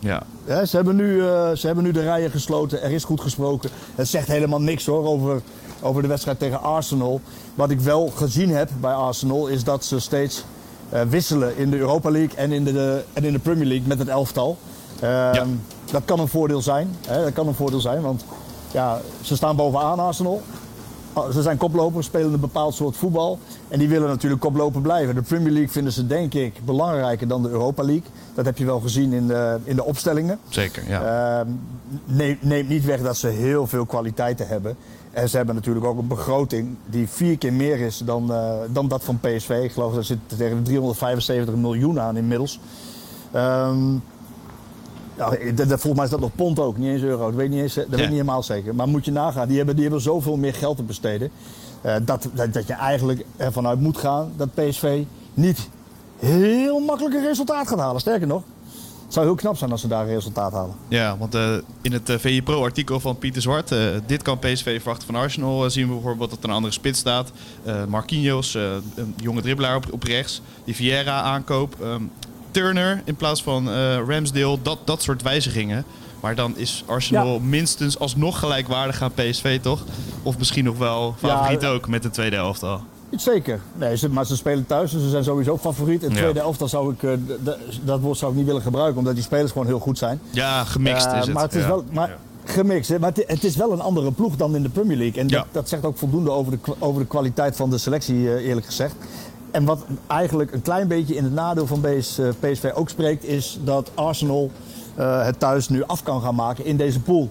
[0.02, 0.24] Ja.
[0.66, 2.82] Ze, hebben nu, uh, ze hebben nu de rijen gesloten.
[2.82, 3.70] Er is goed gesproken.
[3.96, 5.42] Het zegt helemaal niks hoor over,
[5.82, 7.22] over de wedstrijd tegen Arsenal.
[7.56, 10.44] Wat ik wel gezien heb bij Arsenal is dat ze steeds
[10.94, 13.88] uh, wisselen in de Europa League en in de, de, en in de Premier League
[13.88, 14.58] met het elftal.
[14.96, 15.46] Uh, ja.
[15.92, 16.96] Dat kan een voordeel zijn.
[17.08, 17.24] Hè?
[17.24, 18.26] Dat kan een voordeel zijn, want
[18.72, 20.42] ja, ze staan bovenaan Arsenal.
[21.34, 23.40] Ze zijn koplopers, spelen een bepaald soort voetbal.
[23.68, 25.16] En die willen natuurlijk koploper blijven.
[25.16, 28.10] De Premier League vinden ze denk ik belangrijker dan de Europa League.
[28.34, 30.40] Dat heb je wel gezien in de, in de opstellingen.
[30.50, 31.40] Zeker, ja.
[31.40, 31.52] Uh,
[32.06, 34.76] neemt neem niet weg dat ze heel veel kwaliteiten hebben.
[35.12, 38.88] En ze hebben natuurlijk ook een begroting die vier keer meer is dan, uh, dan
[38.88, 39.60] dat van PSV.
[39.64, 42.60] Ik geloof dat zit tegen de 375 miljoen aan inmiddels.
[43.36, 44.04] Um,
[45.22, 47.26] nou, volgens mij is dat nog pond ook, niet eens euro.
[47.26, 47.90] Dat weet ik niet, eens, dat ja.
[47.90, 48.76] weet ik niet helemaal zeker.
[48.76, 51.32] Maar moet je nagaan, die hebben, die hebben zoveel meer geld te besteden.
[51.86, 55.04] Uh, dat, dat, dat, je eigenlijk ervan uit moet gaan dat PSV
[55.34, 55.70] niet
[56.20, 58.02] heel makkelijk een resultaat gaat halen.
[58.02, 58.44] Sterker nog,
[59.04, 60.76] het zou heel knap zijn als ze daar een resultaat halen.
[60.88, 64.76] Ja, want uh, in het uh, VE Pro artikel van Pieter Zwart, dit kan PSV
[64.76, 67.32] verwachten van Arsenal, zien we bijvoorbeeld dat er een andere spits staat.
[67.88, 71.76] Marquinhos, een jonge dribbelaar op, op rechts, die Vieira aankoop.
[71.82, 72.12] Um,
[72.52, 75.86] Turner in plaats van uh, Ramsdale, dat, dat soort wijzigingen.
[76.20, 77.40] Maar dan is Arsenal ja.
[77.40, 79.84] minstens alsnog gelijkwaardig aan PSV, toch?
[80.24, 82.82] Of misschien nog wel favoriet ja, ook met de tweede helft al.
[83.16, 83.60] Zeker.
[83.76, 86.04] Nee, ze, maar ze spelen thuis, dus ze zijn sowieso favoriet.
[86.04, 86.22] In de Ja.
[86.22, 87.12] tweede elftal zou ik, eh,
[87.84, 90.22] dat woord zou ik niet willen gebruiken, omdat die spelers gewoon heel goed zijn.
[90.30, 91.34] Ja, gemixt Eh, is het.
[91.34, 91.68] Maar het is ja.
[91.68, 92.18] wel, maar.
[92.46, 93.00] Gemixt, hè?
[93.00, 95.22] maar het, het is wel een andere ploeg dan in de Premier League.
[95.22, 98.48] En dat, dat zegt ook voldoende over de, over de kwaliteit van de selectie, eh,
[98.48, 98.96] eerlijk gezegd.
[99.52, 103.24] En wat eigenlijk een klein beetje in het nadeel van BS, eh, PSV ook spreekt,
[103.24, 104.52] is dat Arsenal
[104.96, 107.30] eh, het thuis nu af kan gaan maken in deze pool.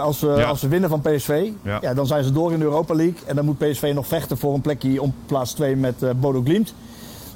[0.00, 0.44] Als, we, Ja.
[0.48, 1.78] als we winnen van PSV, Ja.
[1.80, 1.94] ja.
[1.94, 3.16] dan zijn ze door in de Europa League.
[3.26, 6.40] En dan moet PSV nog vechten voor een plekje om plaats 2 met eh Bodo
[6.42, 6.74] Glimt.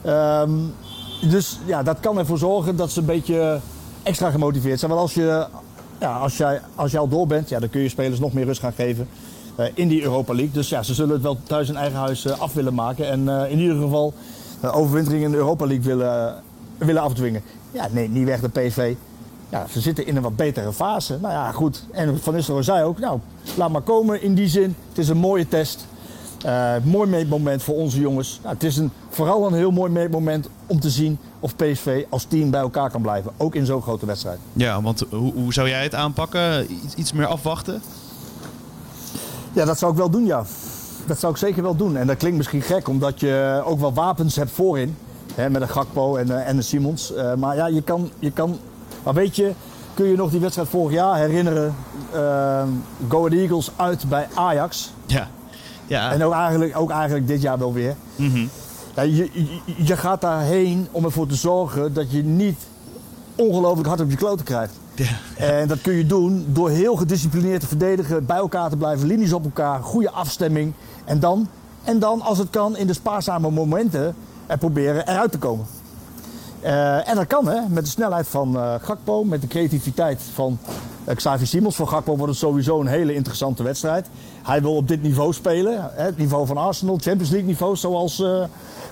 [0.03, 0.51] Ehm,
[1.31, 3.61] dus ja, dat kan ervoor zorgen dat ze een beetje
[4.03, 4.91] extra gemotiveerd zijn.
[4.91, 5.47] Want als je,
[6.01, 8.45] ja, als jij, als jij al door bent, ja, dan kun je spelers nog meer
[8.45, 9.09] rust gaan geven
[9.75, 10.53] in die Europa League.
[10.53, 13.09] Dus ja, ze zullen het wel thuis in eigen huis eh, af willen maken.
[13.09, 14.15] En eh, in ieder geval
[14.63, 16.35] overwintering in de Europa League willen,
[16.79, 17.43] willen afdwingen.
[17.73, 18.95] Ja, nee, niet weg de PSV.
[19.49, 21.19] Ja, ze zitten in een wat betere fase.
[21.21, 21.85] Nou ja, goed.
[21.91, 23.21] En Van Nistelrooy zei ook, nou,
[23.57, 24.77] laat maar komen in die zin.
[24.89, 25.87] Het is een mooie test.
[26.45, 28.39] Eh, mooi meetmoment voor onze jongens.
[28.43, 32.25] Nou, het is een, vooral een heel mooi meetmoment om te zien of PSV als
[32.25, 33.33] team bij elkaar kan blijven.
[33.37, 34.39] Ook in zo'n grote wedstrijd.
[34.53, 36.67] Ja, want hoe, hoe zou jij het aanpakken?
[36.97, 37.83] Iets meer afwachten?
[39.53, 40.45] Ja, dat zou ik wel doen, ja.
[41.07, 41.97] Dat zou ik zeker wel doen.
[41.97, 44.97] En dat klinkt misschien gek, omdat je ook wel wapens hebt voorin.
[45.35, 47.15] Hè, met een Gakpo en, eh, en een Simons.
[47.15, 48.59] Eh, maar ja, je kan, je kan...
[49.03, 49.53] Maar weet je,
[49.95, 51.75] kun je nog die wedstrijd vorig jaar herinneren?
[52.15, 52.63] Uh,
[53.09, 54.93] Go Ahead Eagles uit bij Ajax.
[55.07, 55.29] Ja.
[55.87, 56.13] ja.
[56.13, 57.95] En ook eigenlijk, ook eigenlijk dit jaar wel weer.
[58.17, 58.47] Mhm.
[58.95, 62.59] Ja, je, je, je gaat daarheen om ervoor te zorgen dat je niet
[63.35, 64.75] ongelooflijk hard op je kloten krijgt.
[65.37, 69.33] En dat kun je doen door heel gedisciplineerd te verdedigen, bij elkaar te blijven, linies
[69.33, 70.73] op elkaar, goede afstemming.
[71.05, 71.49] En dan,
[71.85, 74.15] en dan als het kan, in de spaarzame momenten
[74.47, 75.67] er proberen eruit te komen.
[76.65, 80.59] Uh, en dat kan hè, met de snelheid van uh, Gakpo, met de creativiteit van
[81.09, 81.77] uh, Xavi Simons.
[81.77, 84.07] Voor Gakpo wordt het sowieso een hele interessante wedstrijd.
[84.43, 88.23] Hij wil op dit niveau spelen, hè, het niveau van Arsenal, Champions League niveau, zoals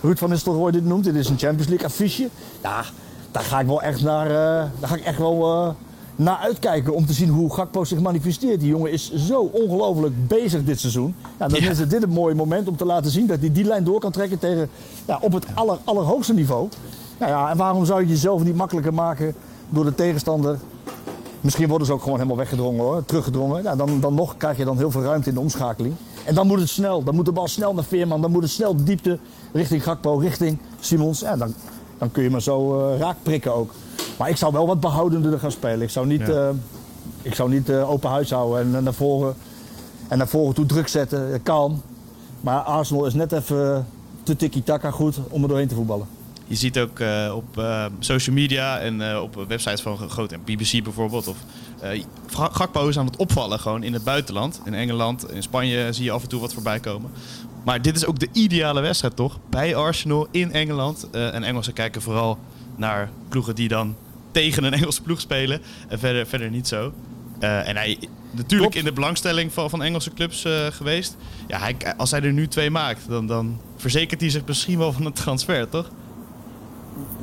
[0.03, 1.05] Ruud van Nistelrooy dit noemt.
[1.05, 2.29] Dit is een Champions League affiche.
[2.62, 2.85] Ja,
[3.31, 4.29] daar ga ik wel echt naar,
[4.79, 5.75] daar ga ik echt wel
[6.18, 8.61] naar uitkijken om te zien hoe Gakpo zich manifesteert.
[8.61, 11.14] Die jongen is zo ongelooflijk bezig dit seizoen.
[11.38, 11.70] Ja, dan ja.
[11.70, 14.00] is het dit een mooi moment om te laten zien dat hij die lijn door
[14.00, 14.68] kan trekken tegen,
[15.07, 16.68] ja, op het aller, allerhoogste niveau.
[17.18, 19.35] Nou ja, en waarom zou je jezelf niet makkelijker maken
[19.68, 20.59] door de tegenstander?
[21.40, 23.62] Misschien worden ze ook gewoon helemaal weggedrongen hoor, teruggedrongen.
[23.62, 25.94] Ja, dan, dan nog krijg je dan heel veel ruimte in de omschakeling.
[26.24, 28.50] En dan moet het snel, dan moet de bal snel naar Veerman, dan moet het
[28.50, 29.18] snel diepte
[29.52, 31.20] richting Gakpo, richting Simons.
[31.20, 31.54] Ja, dan,
[31.98, 33.70] dan kun je maar zo uh, raak prikken ook.
[34.18, 35.83] Maar ik zou wel wat behoudender gaan spelen.
[35.83, 36.48] Ik zou niet, ja.
[36.48, 36.57] uh,
[37.22, 39.35] ik zou niet uh, open huis houden en, naar voren,
[40.09, 41.31] en naar voren toe druk zetten.
[41.31, 41.83] Dat kan.
[42.40, 43.87] Maar Arsenal is net even
[44.22, 46.07] te tiki-taka goed om er doorheen te voetballen.
[46.46, 47.62] Je ziet ook uh, op
[47.98, 51.28] social media en op websites van grote BBC bijvoorbeeld.
[51.28, 51.37] Of
[52.33, 54.61] Gakpo is aan het opvallen gewoon in het buitenland.
[54.64, 57.11] In Engeland, in Spanje zie je af en toe wat voorbij komen.
[57.64, 59.38] Maar dit is ook de ideale wedstrijd toch?
[59.50, 61.11] Bij Arsenal in Engeland.
[61.11, 62.38] en Engelsen kijken vooral
[62.76, 63.94] naar ploegen die dan
[64.31, 65.61] tegen een Engelse ploeg spelen.
[65.88, 66.93] En verder, verder niet zo.
[67.38, 67.99] en hij
[68.31, 71.17] natuurlijk in de belangstelling van, van Engelse clubs geweest.
[71.47, 74.93] Ja, hij, als hij er nu twee maakt, dan, dan verzekert hij zich misschien wel
[74.93, 75.91] van een transfer, toch?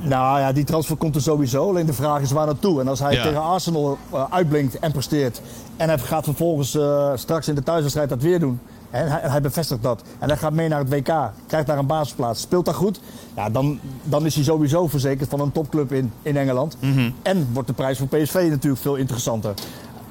[0.01, 1.69] Nou ja, die transfer komt er sowieso.
[1.69, 2.81] Alleen de vraag is waar naartoe.
[2.81, 3.23] En als hij Ja.
[3.23, 5.41] tegen Arsenal uh, uitblinkt en presteert.
[5.77, 8.59] En hij gaat vervolgens uh, straks in de thuiswedstrijd dat weer doen.
[8.95, 10.01] En hij, hij, bevestigt dat.
[10.19, 11.31] En hij gaat mee naar het WK.
[11.47, 12.41] Krijgt daar een basisplaats.
[12.41, 12.99] Speelt dat goed.
[13.35, 16.77] Ja, dan, dan is hij sowieso verzekerd van een topclub in, in Engeland.
[16.79, 17.11] Mhm.
[17.21, 19.53] En wordt de prijs voor PSV natuurlijk veel interessanter.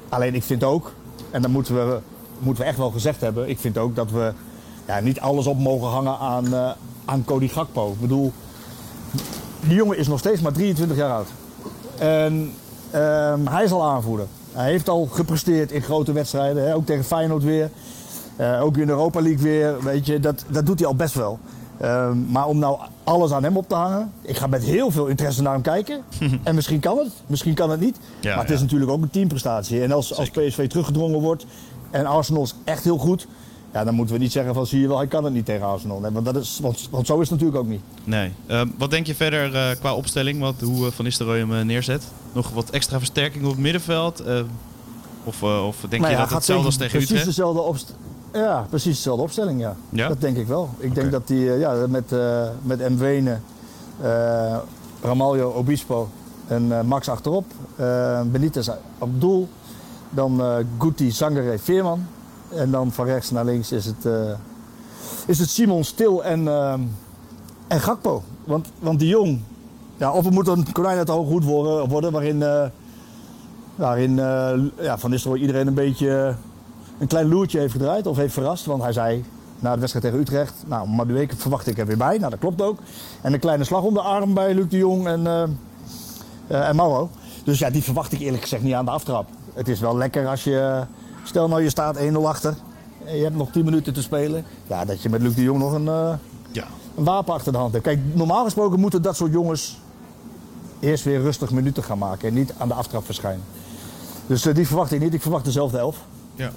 [0.09, 0.93] Alleen ik vind ook,
[1.31, 1.99] en dat moeten we,
[2.39, 3.49] moeten we echt wel gezegd hebben.
[3.49, 4.33] Ik vind ook dat we
[4.85, 6.71] ja, niet alles op mogen hangen aan, uh,
[7.05, 7.91] aan Cody Gakpo.
[7.91, 8.33] Ik bedoel,
[9.59, 11.27] die jongen is nog steeds maar 23 jaar oud.
[11.97, 12.53] En
[12.95, 14.27] um, hij is al aanvoerder.
[14.51, 16.65] Hij heeft al gepresteerd in grote wedstrijden.
[16.65, 16.75] Hè?
[16.75, 17.69] Ook tegen Feyenoord weer.
[18.39, 19.83] Uh, ook in de Europa League weer.
[19.83, 21.39] Weet je, dat, dat doet hij al best wel.
[21.83, 24.11] Um, maar om nou alles aan hem op te hangen.
[24.21, 26.01] Ik ga met heel veel interesse naar hem kijken.
[26.43, 27.97] en misschien kan het, misschien kan het niet.
[28.19, 29.81] Ja, maar het is natuurlijk ook een teamprestatie.
[29.81, 31.45] En als, als PSV teruggedrongen wordt.
[31.91, 33.27] En Arsenal is echt heel goed.
[33.73, 35.65] Ja, dan moeten we niet zeggen van zie je wel, hij kan het niet tegen
[35.65, 35.99] Arsenal.
[35.99, 37.81] Nee, want, dat is, want, want zo is het natuurlijk ook niet.
[38.03, 38.31] Nee.
[38.47, 40.39] Uh, wat denk je verder uh, qua opstelling?
[40.39, 42.03] Wat, hoe uh, Van Nistelrooy hem neerzet?
[42.31, 44.23] Nog wat extra versterking op het middenveld?
[45.23, 47.25] of, of denk nou je dat hetzelfde als tegen precies Utrecht?
[47.25, 47.93] Dezelfde opst
[48.43, 49.75] ja, precies dezelfde opstelling, ja.
[49.89, 50.07] ja?
[50.07, 50.69] Dat denk ik wel.
[50.77, 50.93] Ik okay.
[50.93, 52.15] denk dat hij ja, met,
[52.61, 53.37] met Mwene,
[55.01, 56.09] Ramaljo, Obispo
[56.47, 57.45] en Max achterop.
[58.25, 59.47] Benitez op doel.
[60.09, 60.41] Dan
[60.77, 62.05] Guti, Zangare, Veerman.
[62.49, 64.31] En dan van rechts naar links is het, uh,
[65.25, 66.73] is het Simon Stil en, uh,
[67.67, 68.23] en Gakpo.
[68.43, 69.39] Want, want die jong,
[69.97, 72.65] ja, of het moet een konijn uit de hoog goed worden, worden waarin, uh,
[73.75, 74.15] waarin
[74.79, 76.35] ja, Van Nistelrooy iedereen een beetje
[76.97, 78.65] een klein loertje heeft gedraaid of heeft verrast.
[78.65, 79.23] Want hij zei
[79.59, 80.53] na de wedstrijd tegen Utrecht.
[80.67, 82.17] Nou, Madueke verwacht ik er weer bij.
[82.17, 82.79] Nou, dat klopt ook.
[83.21, 85.43] En een kleine slag om de arm bij Luc de Jong en, eh
[86.47, 87.09] eh, en Mauro.
[87.43, 89.27] Dus ja, die verwacht ik eerlijk gezegd niet aan de aftrap.
[89.53, 90.83] Het is wel lekker als je,
[91.23, 92.55] stel nou je staat 1-0 achter.
[93.05, 94.45] En je hebt nog 10 minuten te spelen.
[94.67, 96.13] Ja, dat je met Luc de Jong nog een, eh,
[96.51, 96.63] Ja.
[96.95, 97.83] een wapen achter de hand hebt.
[97.83, 99.79] Kijk, normaal gesproken moeten dat soort jongens
[100.79, 102.27] eerst weer rustig minuten gaan maken.
[102.27, 103.43] En niet aan de aftrap verschijnen.
[104.27, 105.13] Dus die verwacht ik niet.
[105.13, 105.97] Ik verwacht dezelfde elf.
[106.35, 106.51] Ja.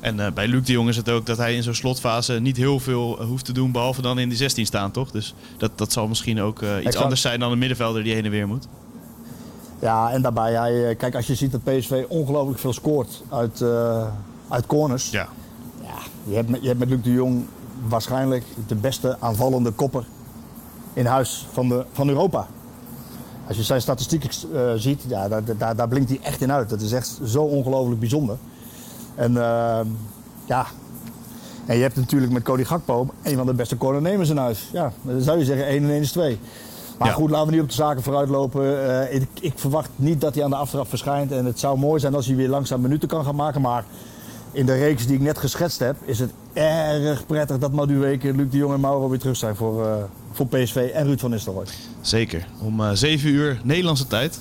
[0.00, 2.56] En eh, bij Luc de Jong is het ook dat hij in zo'n slotfase niet
[2.56, 5.10] heel veel eh, hoeft te doen, behalve dan in die 16 staan, toch?
[5.10, 7.02] Dus dat, dat zal misschien ook eh, iets Exact.
[7.02, 8.68] anders zijn dan een middenvelder die heen en weer moet.
[9.78, 13.64] Ja, en daarbij, hij, kijk, als je ziet dat PSV ongelooflijk veel scoort uit,
[14.48, 15.10] uit corners.
[15.10, 15.28] Ja.
[15.82, 17.46] Ja, je, hebt met, je hebt met Luc de Jong
[17.88, 20.04] waarschijnlijk de beste aanvallende kopper
[20.92, 22.46] in huis van, de, van Europa.
[23.48, 24.30] Als je zijn statistieken
[24.80, 26.68] ziet, ja, daar, daar, daar blinkt hij echt in uit.
[26.68, 28.36] Dat is echt zo ongelooflijk bijzonder.
[29.14, 29.86] En ehm,
[30.44, 30.66] ja,
[31.66, 34.68] en je hebt natuurlijk met Cody Gakpo een van de beste cornernemers in huis.
[34.72, 36.38] Ja, dan zou je zeggen 1 en 1 is 2.
[36.98, 37.14] Maar Ja.
[37.14, 38.88] goed, laten we niet op de zaken vooruitlopen.
[39.08, 41.32] Eh, ik, ik verwacht niet dat hij aan de aftrap verschijnt.
[41.32, 43.60] En het zou mooi zijn als hij weer langzaam minuten kan gaan maken.
[43.60, 43.84] Maar
[44.52, 48.50] in de reeks die ik net geschetst heb, is het erg prettig dat Madueke, Luc
[48.50, 49.94] de Jong en Mauro weer terug zijn voor, eh,
[50.32, 51.64] voor PSV en Ruud van Nistelrooy.
[52.00, 52.46] Zeker.
[52.60, 54.38] Om eh 7 uur Nederlandse tijd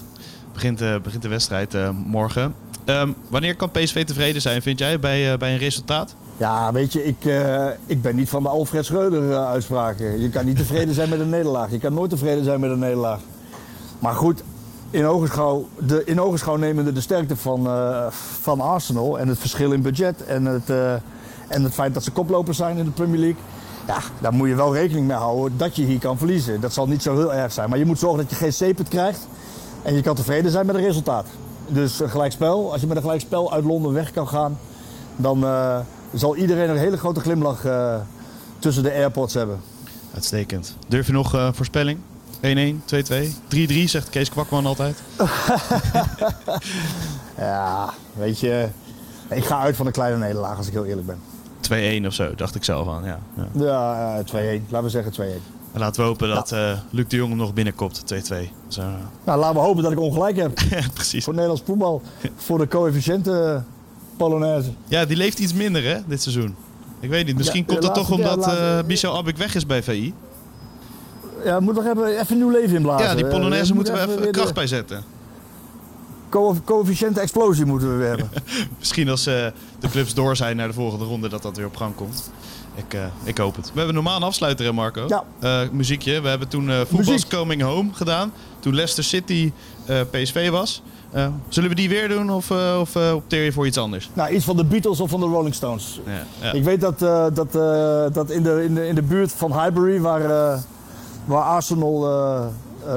[0.54, 2.54] begint, begint de wedstrijd morgen.
[2.86, 6.16] Ehm, wanneer kan PSV tevreden zijn, vind jij, bij, eh, bij een resultaat?
[6.38, 10.22] Ja, weet je, ik, eh, ik ben niet van de Alfred Schreuder eh.
[10.22, 11.72] Je kan niet tevreden zijn met een nederlaag.
[11.72, 13.20] Je kan nooit tevreden zijn met een nederlaag.
[14.00, 14.44] Maar goed,
[14.90, 17.68] in ogenschouw, de, in ogenschouw nemende de sterkte van,
[18.42, 20.70] van Arsenal en het verschil in budget en het,
[21.48, 23.42] en het feit dat ze koplopers zijn in de Premier League.
[23.88, 26.62] Ja, daar moet je wel rekening mee houden dat je hier kan verliezen.
[26.62, 27.70] Dat zal niet zo heel erg zijn.
[27.70, 29.28] Maar je moet zorgen dat je geen zeepet krijgt
[29.82, 31.26] en je kan tevreden zijn met het resultaat.
[31.68, 34.58] Dus een gelijkspel, als je met een gelijkspel uit Londen weg kan gaan,
[35.16, 35.80] dan eh,
[36.14, 37.96] zal iedereen een hele grote glimlach eh,
[38.60, 39.60] tussen de airports hebben.
[40.14, 40.76] Uitstekend.
[40.88, 42.00] Durf je nog eh, voorspelling?
[42.36, 42.48] 1-1, 2-2,
[43.56, 45.02] 3-3, zegt Kees Kwakman altijd.
[47.38, 48.68] Ja, weet je,
[49.30, 51.20] ik ga uit van een kleine nederlaag als ik heel eerlijk ben.
[52.04, 53.04] 2-1 of zo, dacht ik zelf aan.
[53.04, 53.48] Ja, ja.
[53.54, 54.66] Ja, eh, 2-1.
[54.70, 55.63] Laten we zeggen 2-1.
[55.74, 58.18] En laten we hopen dat eh, Luc de Jong hem nog binnenkopt, 2-2.
[58.68, 58.88] Zo, eh,
[59.24, 60.60] Nou, laten we hopen dat ik ongelijk heb
[60.94, 61.24] precies.
[61.24, 62.02] voor Nederlands voetbal.
[62.46, 63.66] Voor de coëfficiënten
[64.18, 64.70] Polonaise.
[64.88, 66.56] Ja, die leeft iets minder hè, dit seizoen.
[67.00, 69.84] Ik weet niet, misschien Ja, komt dat toch omdat eh Michel Abik weg is bij
[69.84, 70.14] VI.
[71.44, 73.08] Ja, moet nog even, even nieuw leven inblazen.
[73.08, 75.04] Ja, die Eh, Polonaise moeten we even de kracht bij zetten.
[76.30, 78.30] co- Coëfficiënte explosie moeten we weer hebben.
[78.80, 79.46] Misschien als eh,
[79.80, 82.32] de clubs door zijn naar de volgende ronde dat dat weer op gang komt.
[82.76, 83.66] Ik, eh, ik hoop het.
[83.66, 85.06] We hebben normaal een afsluiter, hè Marco?
[85.08, 85.24] Ja.
[85.40, 86.22] Eh, muziekje.
[86.22, 87.28] We hebben toen eh Voetbals.
[87.28, 88.34] Coming Home gedaan.
[88.60, 89.52] Toen Leicester City
[90.12, 90.82] PSV was.
[91.48, 94.10] Zullen we die weer doen of, of opteer je voor iets anders?
[94.14, 96.00] nou, iets van de Beatles of van de Rolling Stones.
[96.06, 96.52] Ja, ja.
[96.52, 97.00] Ik weet dat,
[97.36, 97.52] dat,
[98.14, 100.60] dat in, de, in, de, in de buurt van Highbury, waar,
[101.26, 102.08] waar Arsenal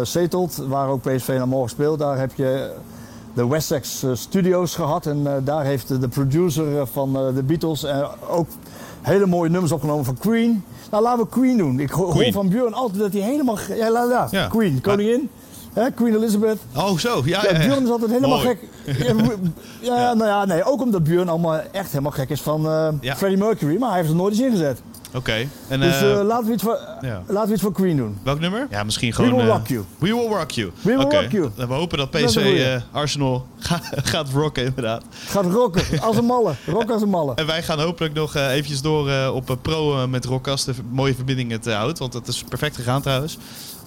[0.02, 2.74] zetelt, waar ook PSV naar morgen speelt, daar heb je
[3.34, 5.06] de Wessex Studios gehad.
[5.06, 8.48] En daar heeft de producer van de Beatles eh, ook
[9.06, 10.64] hele mooie nummers opgenomen van Queen.
[10.90, 11.80] Nou, laten we Queen doen.
[11.80, 12.32] Ik ho- hoor Queen.
[12.32, 13.58] van Björn altijd dat hij helemaal...
[13.76, 14.28] Ja, la, la.
[14.30, 14.46] Ja.
[14.46, 15.30] Queen, koningin.
[15.72, 16.58] Hè, Queen Elizabeth.
[16.76, 17.22] Oh, zo.
[17.24, 17.58] Ja, Ja.
[17.58, 18.46] Björn is altijd helemaal Mooi.
[18.48, 18.58] gek.
[19.80, 23.14] Ja, nou ja, nee, ook omdat Björn allemaal echt helemaal gek is van eh.
[23.16, 24.80] Freddie Mercury, maar hij heeft het nooit eens ingezet.
[25.16, 25.46] Oké.
[25.68, 27.22] En Dus eh, eh, laten, we iets voor, ja.
[27.26, 28.18] laten we iets voor Queen doen.
[28.22, 28.66] welk nummer?
[28.70, 29.30] Ja, misschien gewoon...
[29.34, 29.84] will eh, rock you.
[29.98, 30.70] We will rock you.
[30.82, 31.50] We will rock you.
[31.56, 35.02] We hopen dat PSV eh, Arsenal gaat, gaat rocken, inderdaad.
[35.26, 36.54] Gaat rocken, als een malle.
[36.66, 37.34] Rock als een malle.
[37.34, 41.14] En wij gaan hopelijk nog eh, eventjes door eh, op Pro met Rockcast de mooie
[41.14, 41.98] verbindingen te houden.
[41.98, 43.38] Want dat is perfect gegaan trouwens.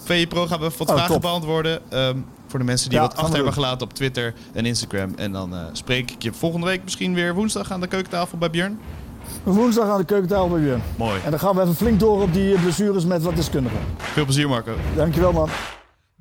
[0.04, 1.22] VE Pro gaan we wat Oh, vragen top.
[1.22, 1.80] beantwoorden.
[1.90, 3.64] ehm, voor de mensen die Ja, wat we achter hebben doen.
[3.64, 5.14] gelaten op Twitter en Instagram.
[5.18, 8.50] En dan eh, spreek ik je volgende week misschien weer woensdag aan de keukentafel bij
[8.50, 8.80] Björn.
[9.44, 10.82] Woensdag aan de keukentafel bij Björn.
[10.98, 11.20] Mooi.
[11.26, 13.80] En dan gaan we even flink door op die blessures met wat deskundigen.
[13.98, 14.74] Veel plezier Marco.
[14.96, 15.50] Dankjewel man.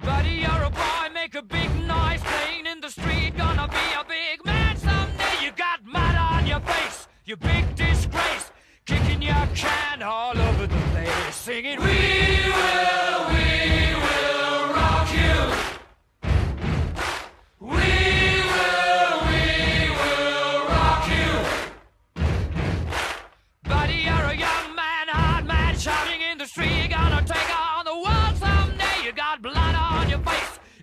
[0.04, 3.32] Buddy, you're a boy, make a big noise playing in the street.
[3.36, 5.36] Gonna be a big man someday.
[5.42, 8.46] You got mud on your face, you big disgrace.
[8.84, 11.34] Kicking your can all over the place.
[11.34, 13.07] Singing, We will, we will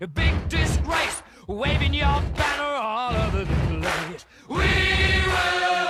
[0.06, 4.26] a big disgrace, waving your banner all over the place.
[4.47, 5.85] We will.